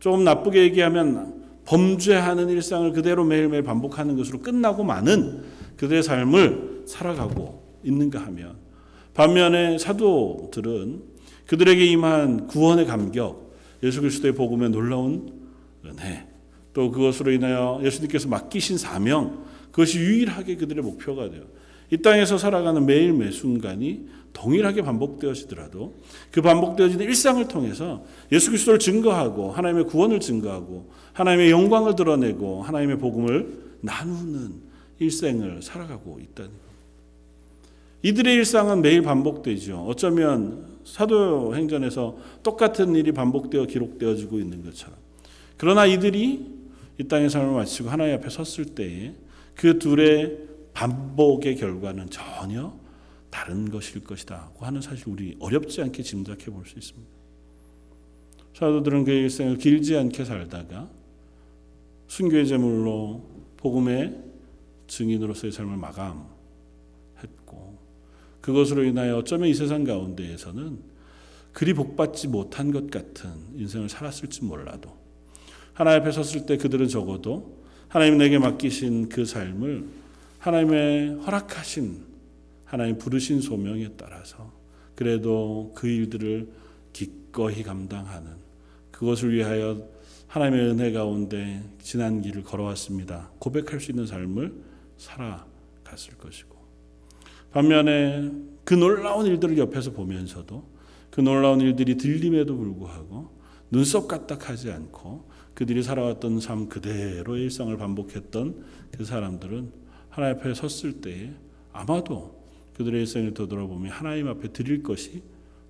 좀 0.00 0.24
나쁘게 0.24 0.62
얘기하면 0.62 1.44
범죄하는 1.64 2.48
일상을 2.48 2.92
그대로 2.92 3.24
매일매일 3.24 3.62
반복하는 3.62 4.16
것으로 4.16 4.40
끝나고 4.40 4.84
마는 4.84 5.42
그들의 5.76 6.02
삶을 6.02 6.84
살아가고 6.86 7.80
있는가 7.84 8.20
하면 8.26 8.56
반면에 9.12 9.78
사도들은 9.78 11.02
그들에게 11.46 11.84
임한 11.86 12.46
구원의 12.46 12.86
감격, 12.86 13.54
예수 13.82 14.00
그리스도의 14.00 14.34
복음의 14.34 14.70
놀라운 14.70 15.32
은혜, 15.84 16.26
또 16.72 16.90
그것으로 16.90 17.32
인하여 17.32 17.80
예수님께서 17.82 18.28
맡기신 18.28 18.78
사명, 18.78 19.44
그것이 19.70 19.98
유일하게 19.98 20.56
그들의 20.56 20.82
목표가 20.82 21.28
돼요. 21.30 21.42
이 21.90 21.96
땅에서 21.96 22.38
살아가는 22.38 22.84
매일 22.84 23.12
매 23.12 23.30
순간이 23.30 24.06
동일하게 24.38 24.82
반복되어지더라도 24.82 25.94
그 26.30 26.40
반복되어지는 26.42 27.04
일상을 27.04 27.46
통해서 27.48 28.04
예수 28.30 28.50
그리스도를 28.50 28.78
증거하고 28.78 29.50
하나님의 29.50 29.84
구원을 29.86 30.20
증거하고 30.20 30.90
하나님의 31.12 31.50
영광을 31.50 31.96
드러내고 31.96 32.62
하나님의 32.62 32.98
복음을 32.98 33.58
나누는 33.80 34.68
일생을 35.00 35.62
살아가고 35.62 36.20
있다는 36.20 36.50
것. 36.50 36.58
이들의 38.02 38.32
일상은 38.34 38.80
매일 38.80 39.02
반복되죠. 39.02 39.84
어쩌면 39.88 40.78
사도행전에서 40.84 42.16
똑같은 42.44 42.94
일이 42.94 43.10
반복되어 43.10 43.66
기록되어지고 43.66 44.38
있는 44.38 44.64
것처럼. 44.64 44.96
그러나 45.56 45.84
이들이 45.84 46.46
이 47.00 47.04
땅의 47.04 47.28
삶을 47.28 47.54
마치고 47.54 47.88
하나님 47.88 48.14
앞에 48.14 48.28
섰을 48.30 48.66
때에 48.66 49.14
그 49.54 49.80
둘의 49.80 50.38
반복의 50.74 51.56
결과는 51.56 52.08
전혀 52.10 52.72
다른 53.38 53.70
것일 53.70 54.02
것이다 54.02 54.50
하는 54.58 54.80
사실 54.80 55.08
우리 55.08 55.36
어렵지 55.38 55.80
않게 55.80 56.02
짐작해 56.02 56.46
볼 56.50 56.66
수 56.66 56.76
있습니다. 56.76 57.08
사도들은 58.52 59.04
그 59.04 59.12
일생을 59.12 59.58
길지 59.58 59.96
않게 59.96 60.24
살다가 60.24 60.90
순교의 62.08 62.48
제물로 62.48 63.24
복음의 63.58 64.24
증인으로서의 64.88 65.52
삶을 65.52 65.76
마감했고 65.76 66.18
그것으로 68.40 68.82
인하여 68.82 69.18
어쩌면 69.18 69.48
이 69.48 69.54
세상 69.54 69.84
가운데에서는 69.84 70.80
그리 71.52 71.74
복받지 71.74 72.26
못한 72.26 72.72
것 72.72 72.90
같은 72.90 73.30
인생을 73.54 73.88
살았을지 73.88 74.42
몰라도 74.42 74.90
하나님 75.74 76.02
앞에 76.02 76.10
섰을 76.10 76.44
때 76.44 76.56
그들은 76.56 76.88
적어도 76.88 77.56
하나님 77.86 78.18
내게 78.18 78.40
맡기신 78.40 79.08
그 79.08 79.24
삶을 79.24 79.86
하나님의 80.40 81.20
허락하신 81.20 82.07
하나님 82.68 82.98
부르신 82.98 83.40
소명에 83.40 83.92
따라서 83.96 84.52
그래도 84.94 85.72
그 85.74 85.88
일들을 85.88 86.52
기꺼이 86.92 87.62
감당하는 87.62 88.32
그것을 88.90 89.32
위하여 89.32 89.88
하나님의 90.26 90.66
은혜 90.66 90.92
가운데 90.92 91.62
지난 91.80 92.20
길을 92.20 92.42
걸어왔습니다. 92.42 93.30
고백할 93.38 93.80
수 93.80 93.90
있는 93.90 94.06
삶을 94.06 94.52
살아갔을 94.98 96.18
것이고 96.18 96.56
반면에 97.52 98.30
그 98.64 98.74
놀라운 98.74 99.24
일들을 99.24 99.56
옆에서 99.56 99.92
보면서도 99.92 100.68
그 101.10 101.22
놀라운 101.22 101.62
일들이 101.62 101.96
들림에도 101.96 102.54
불구하고 102.54 103.30
눈썹 103.70 104.08
까딱하지 104.08 104.70
않고 104.70 105.26
그들이 105.54 105.82
살아왔던 105.82 106.40
삶 106.40 106.68
그대로의 106.68 107.44
일상을 107.44 107.74
반복했던 107.78 108.62
그 108.92 109.06
사람들은 109.06 109.72
하나님 110.10 110.38
앞에 110.38 110.52
섰을 110.52 111.00
때에 111.00 111.32
아마도 111.72 112.37
그들의 112.78 113.00
일생을 113.00 113.34
되돌아보면 113.34 113.90
하나님 113.90 114.28
앞에 114.28 114.52
드릴 114.52 114.82
것이 114.82 115.22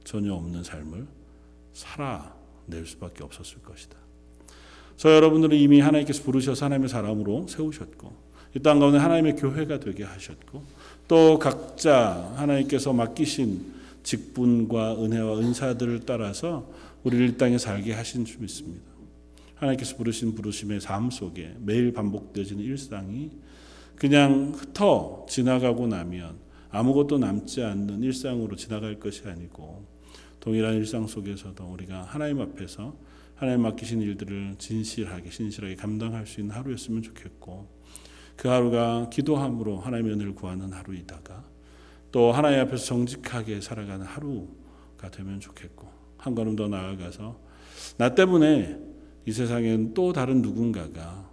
전혀 0.04 0.34
없는 0.34 0.62
삶을 0.62 1.06
살아낼 1.72 2.86
수밖에 2.86 3.24
없었을 3.24 3.62
것이다. 3.62 3.96
저 4.96 5.14
여러분들은 5.14 5.56
이미 5.56 5.80
하나님께서 5.80 6.22
부르셔서 6.22 6.66
하나님의 6.66 6.88
사람으로 6.88 7.46
세우셨고 7.48 8.28
이 8.56 8.60
땅 8.60 8.78
가운데 8.78 8.98
하나님의 8.98 9.36
교회가 9.36 9.80
되게 9.80 10.04
하셨고 10.04 10.62
또 11.06 11.38
각자 11.38 12.32
하나님께서 12.36 12.92
맡기신 12.92 13.74
직분과 14.02 15.02
은혜와 15.02 15.38
은사들을 15.38 16.00
따라서 16.06 16.70
우리를 17.04 17.28
이 17.28 17.36
땅에 17.36 17.58
살게 17.58 17.92
하신 17.92 18.24
줄 18.24 18.40
믿습니다. 18.40 18.84
하나님께서 19.56 19.96
부르신 19.96 20.34
부르심의 20.34 20.80
삶 20.80 21.10
속에 21.10 21.56
매일 21.60 21.92
반복되어지는 21.92 22.62
일상이 22.62 23.30
그냥 23.96 24.52
흩어 24.54 25.26
지나가고 25.28 25.86
나면 25.86 26.47
아무것도 26.70 27.18
남지 27.18 27.62
않는 27.62 28.02
일상으로 28.02 28.56
지나갈 28.56 28.98
것이 28.98 29.26
아니고 29.26 29.86
동일한 30.40 30.74
일상 30.74 31.06
속에서도 31.06 31.64
우리가 31.64 32.02
하나님 32.02 32.40
앞에서 32.40 32.96
하나님 33.34 33.62
맡기신 33.62 34.02
일들을 34.02 34.56
진실하게 34.58 35.30
신실하게 35.30 35.76
감당할 35.76 36.26
수 36.26 36.40
있는 36.40 36.54
하루였으면 36.54 37.02
좋겠고 37.02 37.68
그 38.36 38.48
하루가 38.48 39.08
기도함으로 39.10 39.80
하나님의 39.80 40.14
은혜를 40.14 40.34
구하는 40.34 40.72
하루이다가 40.72 41.44
또 42.12 42.32
하나님 42.32 42.60
앞에서 42.60 42.84
정직하게 42.84 43.60
살아가는 43.60 44.04
하루가 44.04 45.10
되면 45.10 45.40
좋겠고 45.40 45.88
한 46.16 46.34
걸음 46.34 46.56
더 46.56 46.68
나아가서 46.68 47.38
나 47.96 48.14
때문에 48.14 48.78
이 49.26 49.32
세상엔 49.32 49.94
또 49.94 50.12
다른 50.12 50.42
누군가가 50.42 51.30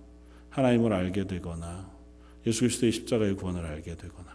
하나님을 0.49 0.93
알게 0.93 1.27
되거나 1.27 1.91
예수 2.45 2.61
그리스도의 2.61 2.91
십자가의 2.91 3.35
구원을 3.35 3.65
알게 3.65 3.95
되거나 3.95 4.34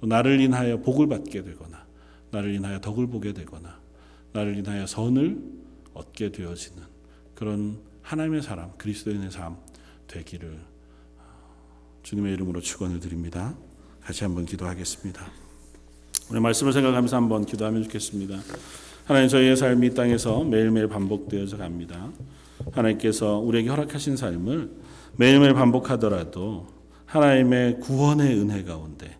또 0.00 0.06
나를 0.06 0.40
인하여 0.40 0.80
복을 0.80 1.08
받게 1.08 1.42
되거나 1.42 1.84
나를 2.30 2.54
인하여 2.54 2.80
덕을 2.80 3.08
보게 3.08 3.32
되거나 3.32 3.80
나를 4.32 4.56
인하여 4.56 4.86
선을 4.86 5.38
얻게 5.94 6.30
되어지는 6.30 6.82
그런 7.34 7.80
하나님의 8.02 8.42
사람 8.42 8.72
그리스도인의 8.78 9.30
삶 9.30 9.56
되기를 10.06 10.58
주님의 12.02 12.32
이름으로 12.34 12.60
축원을 12.60 13.00
드립니다. 13.00 13.54
같이 14.00 14.24
한번 14.24 14.46
기도하겠습니다. 14.46 15.30
오늘 16.30 16.40
말씀을 16.40 16.72
생각하면서 16.72 17.16
한번 17.16 17.44
기도하면 17.44 17.82
좋겠습니다. 17.82 18.38
하나님 19.04 19.28
저희의 19.28 19.56
삶이 19.56 19.94
땅에서 19.94 20.44
매일매일 20.44 20.88
반복되어져 20.88 21.56
갑니다. 21.58 22.10
하나님께서 22.72 23.38
우리에게 23.38 23.68
허락하신 23.68 24.16
삶을 24.16 24.70
매일매일 25.16 25.54
반복하더라도 25.54 26.66
하나님의 27.06 27.80
구원의 27.80 28.38
은혜 28.38 28.62
가운데 28.62 29.17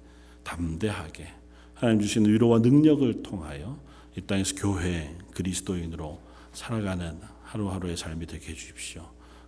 담대하게 0.48 1.28
하나님 1.74 2.00
주신 2.00 2.24
위로와 2.24 2.60
능력을 2.60 3.22
통하여 3.22 3.78
이 4.16 4.22
땅에서 4.22 4.54
교회 4.56 5.14
그리스도인으로 5.34 6.18
살아가는 6.52 7.20
하루하루의 7.42 7.96
삶이 7.96 8.26
되게 8.26 8.50
해주십시오. 8.50 9.02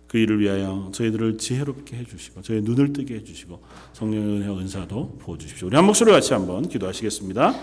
그 0.07 0.17
일을 0.17 0.39
위하여 0.39 0.91
저희들을 0.93 1.37
지혜롭게 1.37 1.97
해주시고 1.97 2.41
저희 2.43 2.61
눈을 2.61 2.93
뜨게 2.93 3.15
해주시고 3.15 3.61
성령의 3.93 4.47
은사도 4.59 5.17
부어주십시오. 5.19 5.67
우리 5.67 5.75
한 5.75 5.85
목소리 5.85 6.11
같이 6.11 6.33
한번 6.33 6.67
기도하시겠습니다. 6.67 7.53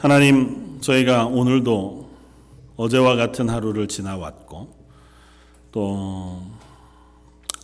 하나님, 0.00 0.80
저희가 0.80 1.26
오늘도 1.26 2.08
어제와 2.76 3.16
같은 3.16 3.50
하루를 3.50 3.86
지나왔고, 3.86 4.74
또 5.72 6.40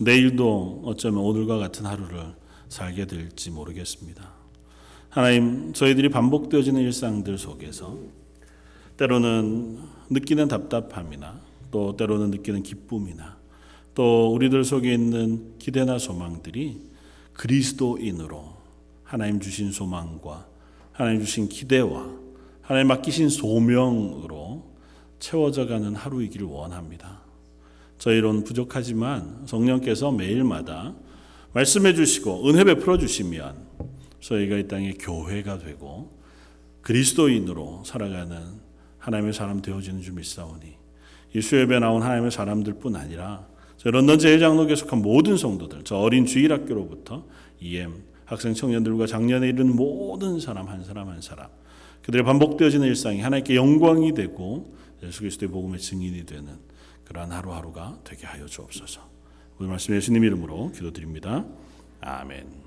내일도 0.03 0.83
어쩌면 0.85 1.25
오늘과 1.25 1.57
같은 1.57 1.87
하루를 1.87 2.35
살게 2.69 3.07
될지 3.07 3.51
모르겠습니다. 3.51 4.33
하나님, 5.09 5.73
저희들이 5.73 6.11
반복되어지는 6.11 6.83
일상들 6.83 7.39
속에서 7.39 7.97
때로는 8.99 9.79
느끼는 10.11 10.49
답답함이나 10.49 11.41
또 11.71 11.97
때로는 11.97 12.33
느끼는 12.33 12.63
기쁨이나 12.63 13.39
또 13.95 14.31
우리들 14.35 14.63
속에 14.63 14.93
있는 14.93 15.57
기대나 15.59 15.99
소망들이 15.99 16.83
그리스도인으로 17.33 18.57
하나님 19.05 19.41
주신 19.41 19.73
소망과 19.73 20.47
하나님 20.93 21.21
주신 21.21 21.49
기대와 21.49 22.26
하나님 22.67 22.89
맡기신 22.89 23.29
소명으로 23.29 24.65
채워져 25.21 25.69
가는 25.69 25.95
하루이기를 25.95 26.49
원합니다. 26.49 27.21
저희로는 27.99 28.43
부족하지만 28.43 29.43
성령께서 29.47 30.11
매일마다 30.11 30.93
말씀해 31.53 31.95
주시고 31.95 32.49
은혜 32.49 32.65
베풀어 32.65 32.99
주시면 32.99 33.55
저희가 34.19 34.57
이 34.57 34.67
땅의 34.67 34.95
교회가 34.95 35.59
되고 35.59 36.11
그리스도인으로 36.83 37.85
살아가는 37.87 38.37
하나님의 38.99 39.33
사람 39.33 39.63
되어지는 39.63 40.03
줄 40.03 40.15
믿사오니 40.15 40.75
이 41.37 41.41
수협에 41.41 41.79
나온 41.79 42.03
하나님의 42.03 42.33
사람들뿐 42.33 42.97
아니라 42.97 43.47
저 43.77 43.93
런던 43.93 44.19
제일장로 44.19 44.67
계속한 44.67 45.03
모든 45.03 45.37
성도들 45.37 45.85
저 45.85 45.99
어린 45.99 46.27
주일학교로부터 46.27 47.27
EM 47.61 48.03
학생 48.25 48.55
청년들과 48.55 49.07
작년에 49.07 49.51
이른 49.51 49.77
모든 49.77 50.41
사람 50.41 50.67
한 50.67 50.83
사람 50.83 51.09
한 51.09 51.21
사람 51.21 51.47
그들의 52.07 52.25
반복되어지는 52.25 52.87
일상이 52.87 53.21
하나님께 53.21 53.57
영광이 53.57 54.15
되고 54.15 54.73
예수 55.03 55.21
그리스도의 55.21 55.51
복음의 55.51 55.81
증인이 55.81 56.25
되는 56.25 56.57
그러한 57.05 57.33
하루하루가 57.33 57.99
되게 58.05 58.27
하여 58.27 58.47
주옵소서. 58.47 59.01
오늘 59.59 59.71
말씀 59.71 59.95
예수님 59.95 60.23
이름으로 60.23 60.71
기도드립니다. 60.71 61.45
아멘. 62.01 62.66